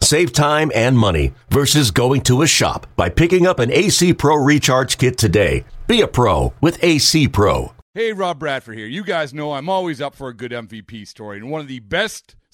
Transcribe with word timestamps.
Save 0.00 0.32
time 0.32 0.70
and 0.74 0.98
money 0.98 1.34
versus 1.50 1.90
going 1.90 2.20
to 2.22 2.42
a 2.42 2.46
shop 2.46 2.86
by 2.96 3.08
picking 3.08 3.46
up 3.46 3.58
an 3.58 3.72
AC 3.72 4.14
Pro 4.14 4.36
Recharge 4.36 4.98
Kit 4.98 5.18
today. 5.18 5.64
Be 5.86 6.00
a 6.00 6.08
pro 6.08 6.52
with 6.60 6.82
AC 6.82 7.28
Pro. 7.28 7.72
Hey, 7.94 8.12
Rob 8.12 8.38
Bradford 8.38 8.76
here. 8.76 8.86
You 8.86 9.02
guys 9.02 9.32
know 9.32 9.52
I'm 9.52 9.70
always 9.70 10.00
up 10.02 10.14
for 10.14 10.28
a 10.28 10.34
good 10.34 10.52
MVP 10.52 11.08
story, 11.08 11.38
and 11.38 11.50
one 11.50 11.62
of 11.62 11.66
the 11.68 11.80
best 11.80 12.36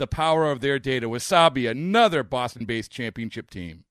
the 0.00 0.08
power 0.08 0.50
of 0.50 0.60
their 0.60 0.80
data. 0.80 1.08
Wasabi, 1.08 1.70
another 1.70 2.24
Boston 2.24 2.64
based 2.64 2.90
championship 2.90 3.48
team. 3.48 3.84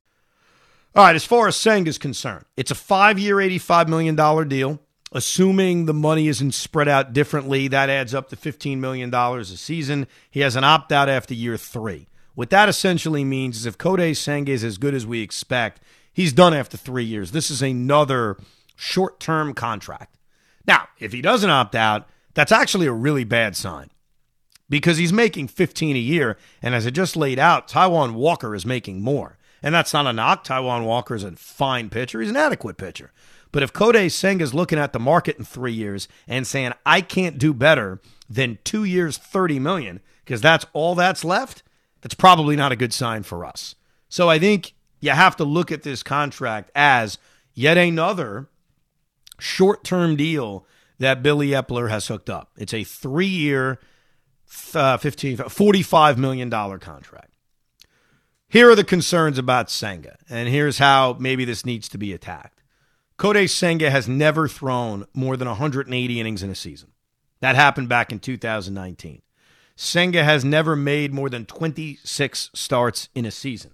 All 0.96 1.06
right, 1.06 1.16
as 1.16 1.24
far 1.24 1.48
as 1.48 1.56
Senga 1.56 1.90
is 1.90 1.98
concerned, 1.98 2.46
it's 2.58 2.72
a 2.72 2.76
five 2.76 3.18
year, 3.18 3.38
$85 3.38 3.88
million 3.88 4.48
deal. 4.50 4.82
Assuming 5.12 5.86
the 5.86 5.94
money 5.94 6.28
isn't 6.28 6.52
spread 6.54 6.88
out 6.88 7.14
differently, 7.14 7.68
that 7.70 7.90
adds 7.90 8.14
up 8.14 8.30
to 8.30 8.36
$15 8.36 8.78
million 8.78 9.14
a 9.14 9.44
season. 9.46 10.06
He 10.30 10.42
has 10.42 10.56
an 10.56 10.64
opt 10.64 10.92
out 10.92 11.10
after 11.10 11.34
year 11.34 11.58
three. 11.58 12.08
What 12.36 12.52
that 12.52 12.70
essentially 12.70 13.24
means 13.24 13.58
is 13.58 13.66
if 13.66 13.78
Kodai 13.78 14.16
Senga 14.16 14.52
is 14.52 14.64
as 14.64 14.78
good 14.78 14.94
as 14.94 15.08
we 15.08 15.22
expect, 15.22 15.82
he's 16.14 16.32
done 16.32 16.54
after 16.54 16.78
three 16.78 17.06
years. 17.06 17.32
This 17.32 17.50
is 17.50 17.64
another 17.64 18.38
short 18.76 19.20
term 19.20 19.54
contract. 19.56 20.16
Now, 20.68 20.90
if 21.00 21.12
he 21.12 21.22
doesn't 21.22 21.50
opt 21.50 21.74
out, 21.74 22.08
that's 22.36 22.52
actually 22.52 22.86
a 22.86 22.94
really 22.94 23.24
bad 23.24 23.56
sign 23.56 23.90
because 24.70 24.98
he's 24.98 25.14
making 25.14 25.48
15 25.48 25.96
a 25.96 26.00
year. 26.00 26.38
And 26.62 26.76
as 26.76 26.86
I 26.86 26.92
just 26.92 27.16
laid 27.16 27.40
out, 27.40 27.68
Taijuan 27.68 28.14
Walker 28.14 28.56
is 28.56 28.66
making 28.66 29.02
more. 29.02 29.38
And 29.62 29.76
that's 29.76 29.94
not 29.94 30.08
a 30.08 30.14
knock. 30.14 30.46
Taijuan 30.46 30.86
Walker 30.86 31.16
is 31.16 31.24
a 31.24 31.32
fine 31.34 31.90
pitcher. 31.90 32.22
He's 32.22 32.30
an 32.30 32.38
adequate 32.38 32.78
pitcher. 32.78 33.12
But 33.52 33.64
if 33.64 33.74
Kodai 33.74 34.12
Senga 34.12 34.44
is 34.44 34.54
looking 34.54 34.80
at 34.80 34.94
the 34.94 35.00
market 35.00 35.38
in 35.38 35.44
three 35.44 35.74
years 35.74 36.08
and 36.28 36.46
saying, 36.46 36.74
I 36.86 37.02
can't 37.02 37.38
do 37.38 37.54
better 37.54 38.00
than 38.30 38.60
two 38.64 38.84
years, 38.84 39.18
30 39.18 39.60
million, 39.60 40.02
because 40.24 40.40
that's 40.40 40.66
all 40.74 40.94
that's 40.96 41.26
left, 41.26 41.64
that's 42.02 42.14
probably 42.14 42.56
not 42.56 42.72
a 42.72 42.76
good 42.76 42.94
sign 42.94 43.24
for 43.24 43.44
us. 43.44 43.76
So 44.08 44.30
I 44.30 44.40
think 44.40 44.74
you 45.00 45.12
have 45.12 45.36
to 45.38 45.44
look 45.44 45.72
at 45.72 45.84
this 45.84 46.04
contract 46.04 46.72
as 46.76 47.18
yet 47.54 47.78
another 47.78 48.48
short 49.40 49.84
term 49.84 50.16
deal 50.16 50.66
that 51.00 51.24
Billy 51.24 51.50
Eppler 51.50 51.90
has 51.90 52.08
hooked 52.08 52.30
up. 52.30 52.52
It's 52.58 52.74
a 52.74 52.84
three 52.84 53.26
year, 53.26 53.80
uh, 54.74 54.98
15, 54.98 55.38
$45 55.38 56.18
million 56.18 56.50
contract. 56.50 57.34
Here 58.48 58.70
are 58.70 58.76
the 58.76 58.84
concerns 58.84 59.38
about 59.38 59.70
Senga, 59.70 60.18
and 60.28 60.50
here's 60.50 60.80
how 60.80 61.16
maybe 61.20 61.46
this 61.46 61.66
needs 61.66 61.88
to 61.90 61.98
be 62.00 62.14
attacked. 62.14 62.64
Kodai 63.18 63.50
Senga 63.50 63.92
has 63.92 64.08
never 64.08 64.48
thrown 64.48 65.06
more 65.14 65.38
than 65.38 65.48
180 65.48 66.20
innings 66.20 66.42
in 66.42 66.50
a 66.50 66.56
season. 66.56 66.92
That 67.42 67.56
happened 67.56 67.90
back 67.90 68.12
in 68.12 68.20
2019. 68.20 69.22
Senga 69.76 70.24
has 70.24 70.44
never 70.44 70.76
made 70.76 71.14
more 71.14 71.30
than 71.30 71.46
26 71.46 72.50
starts 72.54 73.10
in 73.14 73.26
a 73.26 73.32
season. 73.32 73.72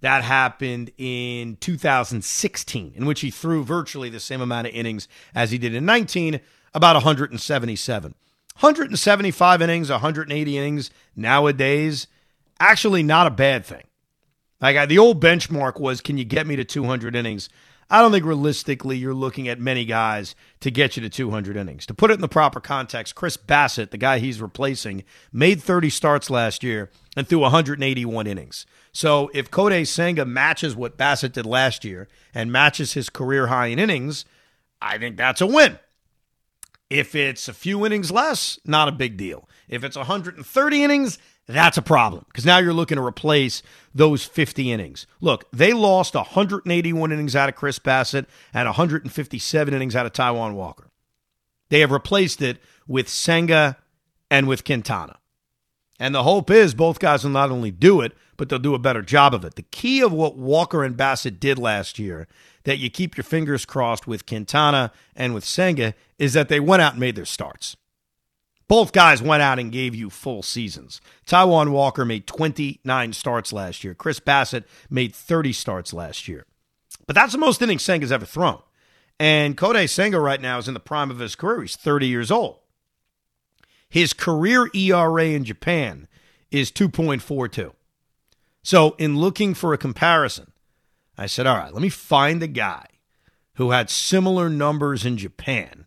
That 0.00 0.22
happened 0.22 0.92
in 0.96 1.56
2016, 1.56 2.92
in 2.94 3.04
which 3.04 3.20
he 3.20 3.30
threw 3.30 3.64
virtually 3.64 4.10
the 4.10 4.20
same 4.20 4.40
amount 4.40 4.68
of 4.68 4.74
innings 4.74 5.08
as 5.34 5.50
he 5.50 5.58
did 5.58 5.74
in 5.74 5.84
19, 5.84 6.40
about 6.72 6.94
177. 6.94 8.14
175 8.60 9.62
innings, 9.62 9.88
180 9.88 10.58
innings 10.58 10.90
nowadays, 11.14 12.08
actually 12.58 13.02
not 13.02 13.26
a 13.26 13.30
bad 13.30 13.64
thing. 13.64 13.84
Like 14.60 14.88
the 14.88 14.98
old 14.98 15.22
benchmark 15.22 15.78
was, 15.78 16.00
can 16.00 16.18
you 16.18 16.24
get 16.24 16.46
me 16.46 16.56
to 16.56 16.64
200 16.64 17.14
innings? 17.14 17.48
I 17.90 18.02
don't 18.02 18.10
think 18.10 18.26
realistically 18.26 18.98
you're 18.98 19.14
looking 19.14 19.48
at 19.48 19.60
many 19.60 19.84
guys 19.84 20.34
to 20.60 20.70
get 20.70 20.96
you 20.96 21.02
to 21.02 21.08
200 21.08 21.56
innings. 21.56 21.86
To 21.86 21.94
put 21.94 22.10
it 22.10 22.14
in 22.14 22.20
the 22.20 22.28
proper 22.28 22.60
context, 22.60 23.14
Chris 23.14 23.36
Bassitt, 23.36 23.90
the 23.90 23.96
guy 23.96 24.18
he's 24.18 24.42
replacing, 24.42 25.04
made 25.32 25.62
30 25.62 25.88
starts 25.88 26.28
last 26.28 26.62
year 26.62 26.90
and 27.16 27.26
threw 27.26 27.38
181 27.38 28.26
innings. 28.26 28.66
So 28.92 29.30
if 29.32 29.50
Kodai 29.50 29.86
Senga 29.86 30.26
matches 30.26 30.74
what 30.76 30.98
Bassitt 30.98 31.32
did 31.32 31.46
last 31.46 31.84
year 31.84 32.08
and 32.34 32.52
matches 32.52 32.92
his 32.92 33.08
career 33.08 33.46
high 33.46 33.68
in 33.68 33.78
innings, 33.78 34.24
I 34.82 34.98
think 34.98 35.16
that's 35.16 35.40
a 35.40 35.46
win. 35.46 35.78
If 36.90 37.14
it's 37.14 37.48
a 37.48 37.52
few 37.52 37.84
innings 37.84 38.10
less, 38.10 38.58
not 38.64 38.88
a 38.88 38.92
big 38.92 39.16
deal. 39.16 39.48
If 39.68 39.84
it's 39.84 39.96
130 39.96 40.82
innings, 40.82 41.18
that's 41.46 41.76
a 41.76 41.82
problem 41.82 42.24
because 42.28 42.46
now 42.46 42.58
you're 42.58 42.72
looking 42.72 42.96
to 42.96 43.04
replace 43.04 43.62
those 43.94 44.24
50 44.24 44.72
innings. 44.72 45.06
Look, 45.20 45.44
they 45.52 45.72
lost 45.72 46.14
181 46.14 47.12
innings 47.12 47.36
out 47.36 47.48
of 47.48 47.54
Chris 47.54 47.78
Bassitt 47.78 48.26
and 48.52 48.66
157 48.66 49.74
innings 49.74 49.96
out 49.96 50.06
of 50.06 50.12
Taijuan 50.12 50.54
Walker. 50.54 50.90
They 51.70 51.80
have 51.80 51.90
replaced 51.90 52.40
it 52.40 52.58
with 52.86 53.08
Senga 53.08 53.76
and 54.30 54.48
with 54.48 54.64
Quintana. 54.64 55.18
And 55.98 56.14
the 56.14 56.22
hope 56.22 56.50
is 56.50 56.74
both 56.74 57.00
guys 57.00 57.24
will 57.24 57.30
not 57.30 57.50
only 57.50 57.70
do 57.70 58.00
it, 58.00 58.12
but 58.36 58.48
they'll 58.48 58.58
do 58.58 58.74
a 58.74 58.78
better 58.78 59.02
job 59.02 59.34
of 59.34 59.44
it. 59.44 59.56
The 59.56 59.62
key 59.62 60.00
of 60.00 60.12
what 60.12 60.36
Walker 60.36 60.84
and 60.84 60.96
Bassitt 60.96 61.40
did 61.40 61.58
last 61.58 61.98
year, 61.98 62.28
that 62.64 62.78
you 62.78 62.90
keep 62.90 63.16
your 63.16 63.24
fingers 63.24 63.64
crossed 63.64 64.06
with 64.06 64.26
Quintana 64.26 64.92
and 65.16 65.34
with 65.34 65.44
Senga, 65.44 65.94
is 66.18 66.32
that 66.32 66.48
they 66.48 66.60
went 66.60 66.82
out 66.82 66.92
and 66.92 67.00
made 67.00 67.16
their 67.16 67.24
starts. 67.24 67.76
Both 68.68 68.92
guys 68.92 69.22
went 69.22 69.42
out 69.42 69.58
and 69.58 69.72
gave 69.72 69.94
you 69.94 70.10
full 70.10 70.42
seasons. 70.42 71.00
Taijuan 71.26 71.70
Walker 71.70 72.04
made 72.04 72.26
29 72.26 73.14
starts 73.14 73.52
last 73.52 73.82
year. 73.82 73.94
Chris 73.94 74.20
Bassitt 74.20 74.64
made 74.90 75.14
30 75.14 75.54
starts 75.54 75.94
last 75.94 76.28
year. 76.28 76.44
But 77.06 77.16
that's 77.16 77.32
the 77.32 77.38
most 77.38 77.62
innings 77.62 77.82
Senga's 77.82 78.12
ever 78.12 78.26
thrown. 78.26 78.60
And 79.18 79.56
Kodai 79.56 79.88
Senga 79.88 80.20
right 80.20 80.40
now 80.40 80.58
is 80.58 80.68
in 80.68 80.74
the 80.74 80.80
prime 80.80 81.10
of 81.10 81.18
his 81.18 81.34
career. 81.34 81.62
He's 81.62 81.76
30 81.76 82.06
years 82.06 82.30
old. 82.30 82.58
His 83.88 84.12
career 84.12 84.68
ERA 84.74 85.24
in 85.24 85.44
Japan 85.44 86.06
is 86.50 86.70
2.42. 86.70 87.72
So, 88.62 88.94
in 88.98 89.16
looking 89.16 89.54
for 89.54 89.72
a 89.72 89.78
comparison, 89.78 90.47
I 91.18 91.26
said, 91.26 91.46
all 91.46 91.58
right, 91.58 91.72
let 91.72 91.82
me 91.82 91.88
find 91.88 92.42
a 92.42 92.46
guy 92.46 92.86
who 93.54 93.72
had 93.72 93.90
similar 93.90 94.48
numbers 94.48 95.04
in 95.04 95.16
Japan 95.18 95.84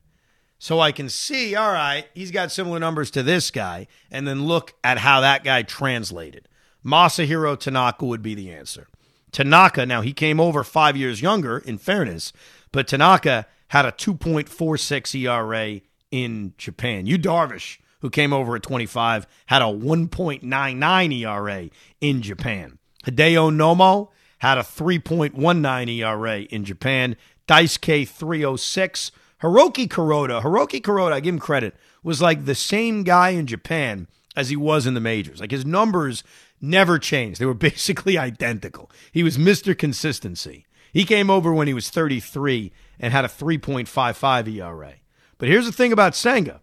so 0.62 0.80
I 0.80 0.92
can 0.92 1.10
see, 1.10 1.56
all 1.56 1.72
right, 1.72 2.06
he's 2.14 2.30
got 2.30 2.52
similar 2.52 2.78
numbers 2.78 3.10
to 3.12 3.24
this 3.24 3.50
guy, 3.50 3.88
and 4.12 4.28
then 4.28 4.46
look 4.46 4.76
at 4.84 5.00
how 5.00 5.20
that 5.22 5.44
guy 5.44 5.64
translated. 5.64 6.48
Masahiro 6.86 7.58
Tanaka 7.58 8.06
would 8.06 8.22
be 8.22 8.36
the 8.36 8.52
answer. 8.52 8.88
Tanaka, 9.32 9.88
now 9.88 10.02
he 10.02 10.14
came 10.14 10.40
over 10.40 10.64
five 10.64 10.96
years 10.96 11.20
younger, 11.20 11.58
in 11.58 11.80
fairness, 11.80 12.32
but 12.72 12.88
Tanaka 12.88 13.48
had 13.70 13.88
a 13.88 13.92
2.46 13.92 15.20
ERA 15.20 15.82
in 16.12 16.54
Japan. 16.60 17.08
Yu 17.08 17.18
Darvish, 17.18 17.80
who 18.02 18.12
came 18.12 18.32
over 18.32 18.56
at 18.56 18.62
25, 18.62 19.26
had 19.48 19.64
a 19.64 19.66
1.99 19.66 21.22
ERA 21.22 21.70
in 22.02 22.22
Japan. 22.22 22.78
Hideo 23.04 23.52
Nomo 23.52 24.10
had 24.42 24.58
a 24.58 24.62
3.19 24.62 26.00
ERA 26.00 26.40
in 26.42 26.66
Japan. 26.66 27.16
Daisuke 27.48 28.08
306 28.08 29.12
Hiroki 29.44 29.88
Kuroda, 29.88 30.42
Hiroki 30.42 30.82
Kuroda, 30.82 31.14
I 31.14 31.20
give 31.20 31.36
him 31.36 31.40
credit, 31.40 31.76
was 32.04 32.22
like 32.22 32.46
the 32.46 32.56
same 32.56 33.04
guy 33.04 33.30
in 33.30 33.46
Japan 33.46 34.08
as 34.36 34.50
he 34.50 34.56
was 34.56 34.88
in 34.88 34.96
the 34.96 35.00
majors. 35.00 35.40
Like 35.40 35.52
his 35.52 35.66
numbers 35.66 36.24
never 36.60 36.98
changed. 36.98 37.40
They 37.40 37.46
were 37.46 37.54
basically 37.72 38.18
identical. 38.18 38.90
He 39.12 39.22
was 39.22 39.38
Mr. 39.38 39.78
Consistency. 39.78 40.66
He 40.92 41.06
came 41.06 41.30
over 41.30 41.54
when 41.54 41.68
he 41.68 41.74
was 41.76 41.92
33 41.92 42.72
and 43.00 43.14
had 43.14 43.26
a 43.26 43.30
3.55 43.30 44.56
ERA. 44.56 44.94
But 45.38 45.50
here's 45.50 45.66
the 45.68 45.72
thing 45.72 45.94
about 45.94 46.16
Senga. 46.16 46.62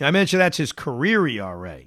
I 0.00 0.12
mentioned 0.12 0.40
that's 0.40 0.58
his 0.58 0.72
career 0.72 1.26
ERA. 1.26 1.80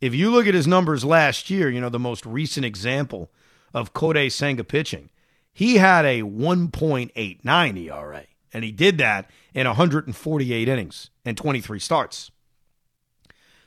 If 0.00 0.14
you 0.14 0.30
look 0.30 0.46
at 0.46 0.54
his 0.54 0.66
numbers 0.66 1.06
last 1.06 1.48
year, 1.48 1.70
you 1.70 1.80
know, 1.80 1.88
the 1.88 1.98
most 1.98 2.26
recent 2.26 2.66
example 2.66 3.30
of 3.74 3.92
Kodai 3.92 4.32
Senga 4.32 4.64
pitching, 4.64 5.10
he 5.52 5.76
had 5.76 6.04
a 6.04 6.22
1.89 6.22 7.76
ERA, 7.78 8.24
and 8.52 8.64
he 8.64 8.72
did 8.72 8.98
that 8.98 9.30
in 9.52 9.66
148 9.66 10.68
innings 10.68 11.10
and 11.24 11.36
23 11.36 11.78
starts. 11.78 12.30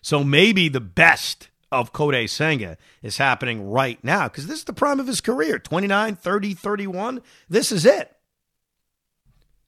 So 0.01 0.23
maybe 0.23 0.69
the 0.69 0.79
best 0.79 1.49
of 1.71 1.91
Kodai 1.91 2.29
Senga 2.29 2.77
is 3.01 3.17
happening 3.17 3.69
right 3.69 4.01
now 4.03 4.27
because 4.27 4.47
this 4.47 4.59
is 4.59 4.65
the 4.65 4.73
prime 4.73 4.99
of 4.99 5.07
his 5.07 5.21
career 5.21 5.59
29, 5.59 6.15
30, 6.15 6.53
31. 6.53 7.21
This 7.49 7.71
is 7.71 7.85
it. 7.85 8.15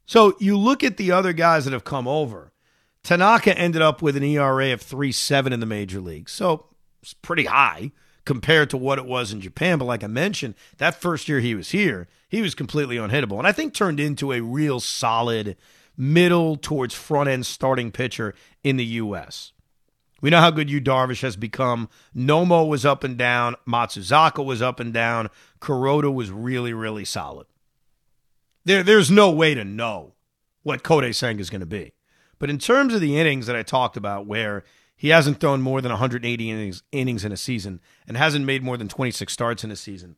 So 0.05 0.35
you 0.39 0.57
look 0.57 0.83
at 0.83 0.97
the 0.97 1.11
other 1.11 1.33
guys 1.33 1.65
that 1.65 1.73
have 1.73 1.83
come 1.83 2.07
over. 2.07 2.51
Tanaka 3.03 3.57
ended 3.57 3.81
up 3.81 4.01
with 4.01 4.17
an 4.17 4.23
ERA 4.23 4.73
of 4.73 4.81
3.7 4.81 5.51
in 5.51 5.59
the 5.59 5.65
major 5.65 6.01
leagues. 6.01 6.31
So 6.31 6.67
it's 7.01 7.13
pretty 7.13 7.45
high 7.45 7.91
compared 8.25 8.69
to 8.69 8.77
what 8.77 8.97
it 8.97 9.05
was 9.05 9.31
in 9.31 9.41
Japan. 9.41 9.77
But 9.77 9.85
like 9.85 10.03
I 10.03 10.07
mentioned, 10.07 10.55
that 10.77 10.99
first 11.01 11.27
year 11.27 11.39
he 11.39 11.55
was 11.55 11.71
here, 11.71 12.07
he 12.27 12.41
was 12.41 12.55
completely 12.55 12.97
unhittable. 12.97 13.37
And 13.37 13.47
I 13.47 13.51
think 13.51 13.73
turned 13.73 13.99
into 13.99 14.31
a 14.31 14.41
real 14.41 14.79
solid 14.79 15.57
middle 15.97 16.55
towards 16.55 16.93
front 16.93 17.29
end 17.29 17.45
starting 17.45 17.91
pitcher 17.91 18.33
in 18.63 18.77
the 18.77 18.85
U.S. 18.85 19.51
We 20.21 20.29
know 20.29 20.39
how 20.39 20.51
good 20.51 20.69
Yu 20.69 20.81
Darvish 20.81 21.21
has 21.21 21.35
become. 21.35 21.89
Nomo 22.15 22.67
was 22.67 22.85
up 22.85 23.03
and 23.03 23.17
down. 23.17 23.55
Matsuzaka 23.67 24.43
was 24.43 24.61
up 24.61 24.79
and 24.79 24.93
down. 24.93 25.29
Kuroda 25.61 26.13
was 26.13 26.31
really, 26.31 26.73
really 26.73 27.05
solid. 27.05 27.47
There, 28.65 28.83
there's 28.83 29.09
no 29.09 29.31
way 29.31 29.53
to 29.53 29.63
know 29.63 30.13
what 30.63 30.83
Kodai 30.83 31.15
Senga 31.15 31.41
is 31.41 31.49
going 31.49 31.61
to 31.61 31.65
be. 31.65 31.93
But 32.37 32.49
in 32.49 32.57
terms 32.57 32.93
of 32.93 33.01
the 33.01 33.17
innings 33.17 33.47
that 33.47 33.55
I 33.55 33.63
talked 33.63 33.97
about, 33.97 34.25
where 34.25 34.63
he 34.99 35.09
hasn't 35.09 35.39
thrown 35.39 35.61
more 35.61 35.79
than 35.79 35.93
180 35.93 36.51
innings, 36.51 36.83
innings 36.91 37.23
in 37.23 37.31
a 37.31 37.37
season 37.37 37.79
and 38.05 38.17
hasn't 38.17 38.45
made 38.45 38.61
more 38.61 38.75
than 38.75 38.89
26 38.89 39.31
starts 39.31 39.63
in 39.63 39.71
a 39.71 39.75
season, 39.77 40.17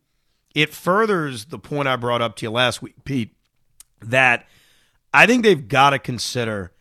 it 0.55 0.73
furthers 0.73 1.45
the 1.45 1.59
point 1.59 1.87
I 1.87 1.95
brought 1.95 2.23
up 2.23 2.35
to 2.37 2.47
you 2.47 2.49
last 2.49 2.81
week, 2.81 2.95
Pete, 3.05 3.35
that 4.01 4.47
I 5.13 5.27
think 5.27 5.43
they've 5.43 5.67
got 5.67 5.91
to 5.91 5.99
consider, 5.99 6.71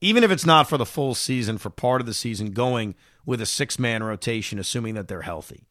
even 0.00 0.24
if 0.24 0.32
it's 0.32 0.44
not 0.44 0.68
for 0.68 0.76
the 0.76 0.84
full 0.84 1.14
season, 1.14 1.56
for 1.58 1.70
part 1.70 2.00
of 2.00 2.08
the 2.08 2.12
season, 2.12 2.50
going 2.50 2.96
with 3.24 3.40
a 3.40 3.46
six 3.46 3.78
man 3.78 4.02
rotation, 4.02 4.58
assuming 4.58 4.94
that 4.94 5.06
they're 5.06 5.22
healthy. 5.22 5.68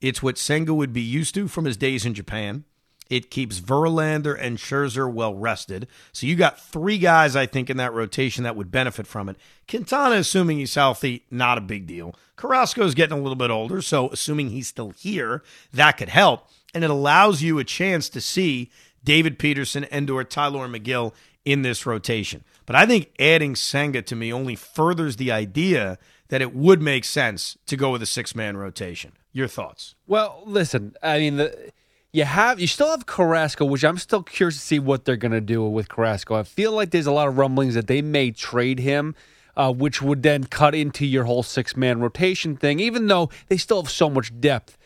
It's 0.00 0.22
what 0.22 0.38
Senga 0.38 0.72
would 0.72 0.94
be 0.94 1.02
used 1.02 1.34
to 1.34 1.48
from 1.48 1.66
his 1.66 1.76
days 1.76 2.06
in 2.06 2.14
Japan. 2.14 2.64
It 3.08 3.30
keeps 3.30 3.60
Verlander 3.60 4.36
and 4.38 4.58
Scherzer 4.58 5.10
well 5.12 5.34
rested. 5.34 5.86
So 6.12 6.26
you 6.26 6.34
got 6.34 6.60
three 6.60 6.98
guys, 6.98 7.36
I 7.36 7.46
think, 7.46 7.70
in 7.70 7.76
that 7.76 7.92
rotation 7.92 8.44
that 8.44 8.56
would 8.56 8.70
benefit 8.70 9.06
from 9.06 9.28
it. 9.28 9.36
Quintana, 9.68 10.16
assuming 10.16 10.58
he's 10.58 10.74
healthy, 10.74 11.24
not 11.30 11.58
a 11.58 11.62
big 11.62 11.86
deal. 11.86 12.14
Carrasco's 12.36 12.94
getting 12.94 13.18
a 13.18 13.20
little 13.20 13.36
bit 13.36 13.50
older, 13.50 13.80
so 13.80 14.10
assuming 14.10 14.50
he's 14.50 14.68
still 14.68 14.90
here, 14.90 15.42
that 15.72 15.92
could 15.92 16.08
help. 16.08 16.48
And 16.74 16.84
it 16.84 16.90
allows 16.90 17.42
you 17.42 17.58
a 17.58 17.64
chance 17.64 18.08
to 18.10 18.20
see 18.20 18.70
David 19.02 19.38
Peterson 19.38 19.84
and 19.84 20.10
or 20.10 20.24
Tylor 20.24 20.68
Megill 20.68 21.14
in 21.44 21.62
this 21.62 21.86
rotation. 21.86 22.44
But 22.66 22.76
I 22.76 22.84
think 22.84 23.12
adding 23.18 23.54
Senga 23.54 24.02
to 24.02 24.16
me 24.16 24.32
only 24.32 24.56
furthers 24.56 25.16
the 25.16 25.30
idea 25.30 25.96
that 26.28 26.42
it 26.42 26.54
would 26.54 26.82
make 26.82 27.04
sense 27.04 27.56
to 27.66 27.76
go 27.76 27.90
with 27.90 28.02
a 28.02 28.06
six 28.06 28.34
man 28.34 28.56
rotation. 28.56 29.12
Your 29.32 29.48
thoughts? 29.48 29.94
Well, 30.06 30.42
listen, 30.44 30.96
I 31.02 31.18
mean 31.18 31.36
the 31.36 31.72
you 32.12 32.24
have 32.24 32.60
you 32.60 32.66
still 32.66 32.90
have 32.90 33.06
Carrasco, 33.06 33.64
which 33.64 33.84
I'm 33.84 33.98
still 33.98 34.22
curious 34.22 34.56
to 34.56 34.60
see 34.62 34.78
what 34.78 35.04
they're 35.04 35.16
going 35.16 35.32
to 35.32 35.40
do 35.40 35.64
with 35.64 35.88
Carrasco. 35.88 36.36
I 36.36 36.44
feel 36.44 36.72
like 36.72 36.90
there's 36.90 37.06
a 37.06 37.12
lot 37.12 37.28
of 37.28 37.36
rumblings 37.36 37.74
that 37.74 37.86
they 37.86 38.02
may 38.02 38.30
trade 38.30 38.78
him, 38.78 39.14
uh, 39.56 39.72
which 39.72 40.00
would 40.00 40.22
then 40.22 40.44
cut 40.44 40.74
into 40.74 41.04
your 41.04 41.24
whole 41.24 41.42
six 41.42 41.76
man 41.76 42.00
rotation 42.00 42.56
thing. 42.56 42.80
Even 42.80 43.06
though 43.06 43.30
they 43.48 43.56
still 43.56 43.82
have 43.82 43.90
so 43.90 44.08
much 44.08 44.38
depth, 44.40 44.78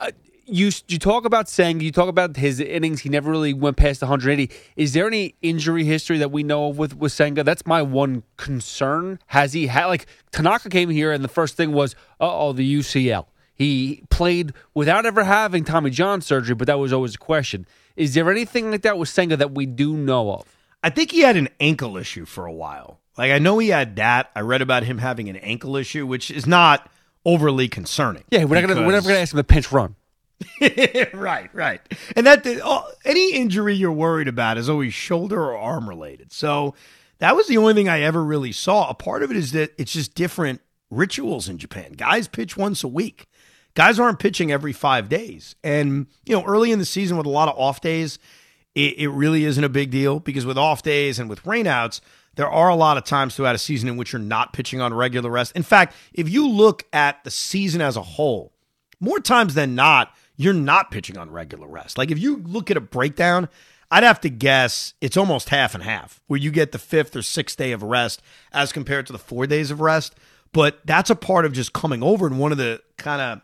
uh, 0.00 0.10
you 0.46 0.70
you 0.88 0.98
talk 0.98 1.24
about 1.24 1.48
saying 1.48 1.80
you 1.80 1.92
talk 1.92 2.08
about 2.08 2.36
his 2.36 2.60
innings. 2.60 3.00
He 3.00 3.08
never 3.08 3.30
really 3.30 3.54
went 3.54 3.76
past 3.76 4.02
180. 4.02 4.50
Is 4.76 4.92
there 4.92 5.06
any 5.06 5.36
injury 5.42 5.84
history 5.84 6.18
that 6.18 6.30
we 6.30 6.42
know 6.42 6.68
of 6.68 6.78
with 6.78 6.96
with 6.96 7.12
Senga? 7.12 7.44
That's 7.44 7.66
my 7.66 7.82
one 7.82 8.24
concern. 8.36 9.20
Has 9.28 9.52
he 9.52 9.68
had 9.68 9.86
like 9.86 10.06
Tanaka 10.32 10.68
came 10.68 10.90
here 10.90 11.12
and 11.12 11.24
the 11.24 11.28
first 11.28 11.56
thing 11.56 11.72
was, 11.72 11.94
oh, 12.20 12.52
the 12.52 12.78
UCL. 12.78 13.26
He 13.54 14.02
played 14.10 14.52
without 14.74 15.06
ever 15.06 15.24
having 15.24 15.64
Tommy 15.64 15.90
John 15.90 16.20
surgery, 16.20 16.54
but 16.54 16.66
that 16.66 16.78
was 16.78 16.92
always 16.92 17.14
a 17.14 17.18
question. 17.18 17.66
Is 17.96 18.14
there 18.14 18.30
anything 18.30 18.70
like 18.70 18.82
that 18.82 18.98
with 18.98 19.08
Senga 19.08 19.36
that 19.36 19.52
we 19.52 19.66
do 19.66 19.94
know 19.94 20.32
of? 20.32 20.56
I 20.82 20.90
think 20.90 21.12
he 21.12 21.20
had 21.20 21.36
an 21.36 21.48
ankle 21.60 21.96
issue 21.96 22.24
for 22.24 22.46
a 22.46 22.52
while. 22.52 22.98
Like 23.16 23.30
I 23.30 23.38
know 23.38 23.58
he 23.58 23.68
had 23.68 23.96
that. 23.96 24.30
I 24.34 24.40
read 24.40 24.60
about 24.60 24.82
him 24.82 24.98
having 24.98 25.28
an 25.28 25.36
ankle 25.36 25.76
issue, 25.76 26.06
which 26.06 26.30
is 26.30 26.46
not 26.46 26.90
overly 27.24 27.68
concerning. 27.68 28.24
Yeah, 28.30 28.44
we're, 28.44 28.56
because... 28.56 28.62
not 28.62 28.74
gonna, 28.74 28.86
we're 28.86 28.92
never 28.92 29.08
going 29.08 29.16
to 29.16 29.20
ask 29.22 29.32
him 29.32 29.38
to 29.38 29.44
pinch 29.44 29.70
run. 29.72 29.94
right, 31.14 31.48
right. 31.54 31.80
And 32.16 32.26
that 32.26 32.46
oh, 32.46 32.90
any 33.04 33.34
injury 33.34 33.74
you're 33.74 33.92
worried 33.92 34.28
about 34.28 34.58
is 34.58 34.68
always 34.68 34.92
shoulder 34.92 35.40
or 35.40 35.56
arm 35.56 35.88
related. 35.88 36.32
So 36.32 36.74
that 37.18 37.36
was 37.36 37.46
the 37.46 37.56
only 37.56 37.74
thing 37.74 37.88
I 37.88 38.00
ever 38.00 38.22
really 38.22 38.52
saw. 38.52 38.90
A 38.90 38.94
part 38.94 39.22
of 39.22 39.30
it 39.30 39.36
is 39.36 39.52
that 39.52 39.72
it's 39.78 39.92
just 39.92 40.14
different 40.14 40.60
rituals 40.90 41.48
in 41.48 41.58
Japan. 41.58 41.92
Guys 41.92 42.28
pitch 42.28 42.56
once 42.56 42.84
a 42.84 42.88
week. 42.88 43.26
Guys 43.74 43.98
aren't 43.98 44.20
pitching 44.20 44.52
every 44.52 44.72
five 44.72 45.08
days. 45.08 45.56
And, 45.64 46.06
you 46.24 46.34
know, 46.34 46.44
early 46.44 46.70
in 46.70 46.78
the 46.78 46.84
season 46.84 47.16
with 47.16 47.26
a 47.26 47.30
lot 47.30 47.48
of 47.48 47.58
off 47.58 47.80
days, 47.80 48.18
it, 48.74 48.98
it 48.98 49.08
really 49.08 49.44
isn't 49.44 49.64
a 49.64 49.68
big 49.68 49.90
deal 49.90 50.20
because 50.20 50.46
with 50.46 50.58
off 50.58 50.82
days 50.82 51.18
and 51.18 51.28
with 51.28 51.42
rainouts, 51.42 52.00
there 52.36 52.48
are 52.48 52.68
a 52.68 52.74
lot 52.74 52.96
of 52.96 53.04
times 53.04 53.34
throughout 53.34 53.54
a 53.54 53.58
season 53.58 53.88
in 53.88 53.96
which 53.96 54.12
you're 54.12 54.20
not 54.20 54.52
pitching 54.52 54.80
on 54.80 54.92
regular 54.94 55.30
rest. 55.30 55.52
In 55.56 55.62
fact, 55.62 55.94
if 56.12 56.28
you 56.28 56.48
look 56.48 56.84
at 56.92 57.22
the 57.24 57.30
season 57.30 57.80
as 57.80 57.96
a 57.96 58.02
whole, 58.02 58.52
more 59.00 59.20
times 59.20 59.54
than 59.54 59.74
not, 59.74 60.12
you're 60.36 60.52
not 60.52 60.90
pitching 60.90 61.16
on 61.16 61.30
regular 61.30 61.68
rest. 61.68 61.96
Like 61.98 62.10
if 62.10 62.18
you 62.18 62.38
look 62.38 62.70
at 62.70 62.76
a 62.76 62.80
breakdown, 62.80 63.48
I'd 63.90 64.02
have 64.02 64.20
to 64.22 64.30
guess 64.30 64.94
it's 65.00 65.16
almost 65.16 65.50
half 65.50 65.74
and 65.74 65.84
half, 65.84 66.20
where 66.26 66.40
you 66.40 66.50
get 66.50 66.72
the 66.72 66.78
fifth 66.78 67.14
or 67.14 67.22
sixth 67.22 67.56
day 67.56 67.70
of 67.70 67.82
rest 67.82 68.22
as 68.50 68.72
compared 68.72 69.06
to 69.06 69.12
the 69.12 69.18
four 69.18 69.46
days 69.46 69.70
of 69.70 69.80
rest. 69.80 70.16
But 70.52 70.80
that's 70.84 71.10
a 71.10 71.16
part 71.16 71.44
of 71.44 71.52
just 71.52 71.72
coming 71.72 72.02
over. 72.02 72.26
And 72.26 72.38
one 72.40 72.50
of 72.50 72.58
the 72.58 72.80
kind 72.96 73.20
of 73.20 73.42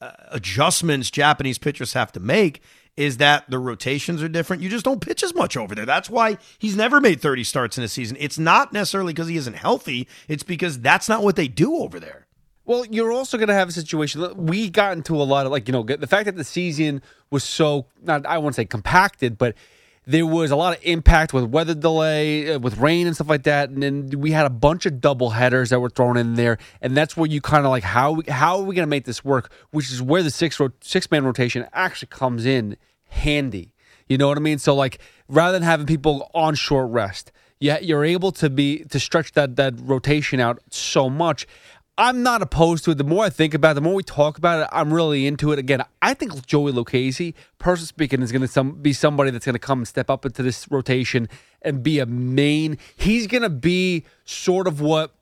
uh, 0.00 0.12
adjustments 0.30 1.10
Japanese 1.10 1.58
pitchers 1.58 1.92
have 1.92 2.12
to 2.12 2.20
make 2.20 2.62
is 2.96 3.18
that 3.18 3.48
the 3.48 3.58
rotations 3.58 4.22
are 4.22 4.28
different. 4.28 4.60
You 4.60 4.68
just 4.68 4.84
don't 4.84 5.00
pitch 5.00 5.22
as 5.22 5.32
much 5.32 5.56
over 5.56 5.72
there. 5.74 5.86
That's 5.86 6.10
why 6.10 6.36
he's 6.58 6.76
never 6.76 7.00
made 7.00 7.20
30 7.20 7.44
starts 7.44 7.78
in 7.78 7.84
a 7.84 7.88
season. 7.88 8.16
It's 8.18 8.38
not 8.38 8.72
necessarily 8.72 9.12
because 9.12 9.28
he 9.28 9.36
isn't 9.36 9.54
healthy, 9.54 10.08
it's 10.26 10.42
because 10.42 10.80
that's 10.80 11.08
not 11.08 11.22
what 11.22 11.36
they 11.36 11.46
do 11.46 11.76
over 11.76 12.00
there. 12.00 12.26
Well, 12.64 12.84
you're 12.84 13.12
also 13.12 13.38
going 13.38 13.48
to 13.48 13.54
have 13.54 13.68
a 13.68 13.72
situation. 13.72 14.36
We 14.36 14.68
got 14.68 14.92
into 14.92 15.14
a 15.16 15.22
lot 15.22 15.46
of 15.46 15.52
like, 15.52 15.68
you 15.68 15.72
know, 15.72 15.84
the 15.84 16.06
fact 16.06 16.26
that 16.26 16.36
the 16.36 16.44
season 16.44 17.00
was 17.30 17.44
so, 17.44 17.86
not, 18.02 18.26
I 18.26 18.36
won't 18.38 18.56
say 18.56 18.66
compacted, 18.66 19.38
but 19.38 19.54
there 20.08 20.24
was 20.24 20.50
a 20.50 20.56
lot 20.56 20.74
of 20.74 20.82
impact 20.84 21.34
with 21.34 21.44
weather 21.44 21.74
delay, 21.74 22.54
uh, 22.54 22.58
with 22.58 22.78
rain 22.78 23.06
and 23.06 23.14
stuff 23.14 23.28
like 23.28 23.42
that, 23.42 23.68
and 23.68 23.82
then 23.82 24.08
we 24.16 24.30
had 24.30 24.46
a 24.46 24.50
bunch 24.50 24.86
of 24.86 25.02
double 25.02 25.28
headers 25.28 25.68
that 25.68 25.80
were 25.80 25.90
thrown 25.90 26.16
in 26.16 26.32
there, 26.32 26.56
and 26.80 26.96
that's 26.96 27.14
where 27.14 27.28
you 27.28 27.42
kind 27.42 27.66
of 27.66 27.70
like 27.70 27.84
how 27.84 28.22
how 28.26 28.56
are 28.56 28.62
we 28.62 28.74
going 28.74 28.86
to 28.86 28.90
make 28.90 29.04
this 29.04 29.22
work? 29.22 29.52
Which 29.70 29.92
is 29.92 30.00
where 30.00 30.22
the 30.22 30.30
six 30.30 30.58
six 30.80 31.10
man 31.10 31.24
rotation 31.24 31.66
actually 31.74 32.08
comes 32.08 32.46
in 32.46 32.78
handy. 33.08 33.74
You 34.08 34.16
know 34.16 34.28
what 34.28 34.38
I 34.38 34.40
mean? 34.40 34.58
So 34.58 34.74
like 34.74 34.98
rather 35.28 35.52
than 35.52 35.62
having 35.62 35.86
people 35.86 36.30
on 36.32 36.54
short 36.54 36.90
rest, 36.90 37.30
yeah, 37.60 37.78
you're 37.78 38.04
able 38.04 38.32
to 38.32 38.48
be 38.48 38.84
to 38.84 38.98
stretch 38.98 39.32
that 39.32 39.56
that 39.56 39.74
rotation 39.78 40.40
out 40.40 40.58
so 40.70 41.10
much. 41.10 41.46
I'm 41.98 42.22
not 42.22 42.42
opposed 42.42 42.84
to 42.84 42.92
it. 42.92 42.94
The 42.94 43.04
more 43.04 43.24
I 43.24 43.28
think 43.28 43.54
about 43.54 43.72
it, 43.72 43.74
the 43.74 43.80
more 43.80 43.94
we 43.94 44.04
talk 44.04 44.38
about 44.38 44.62
it, 44.62 44.68
I'm 44.70 44.94
really 44.94 45.26
into 45.26 45.50
it. 45.50 45.58
Again, 45.58 45.82
I 46.00 46.14
think 46.14 46.46
Joey 46.46 46.70
Lucchesi, 46.70 47.34
personally 47.58 47.88
speaking, 47.88 48.22
is 48.22 48.30
going 48.30 48.42
to 48.42 48.48
some, 48.48 48.80
be 48.80 48.92
somebody 48.92 49.32
that's 49.32 49.44
going 49.44 49.54
to 49.54 49.58
come 49.58 49.80
and 49.80 49.88
step 49.88 50.08
up 50.08 50.24
into 50.24 50.44
this 50.44 50.70
rotation 50.70 51.28
and 51.60 51.82
be 51.82 51.98
a 51.98 52.06
main. 52.06 52.78
He's 52.96 53.26
going 53.26 53.42
to 53.42 53.50
be 53.50 54.04
sort 54.24 54.68
of 54.68 54.80
what 54.80 55.12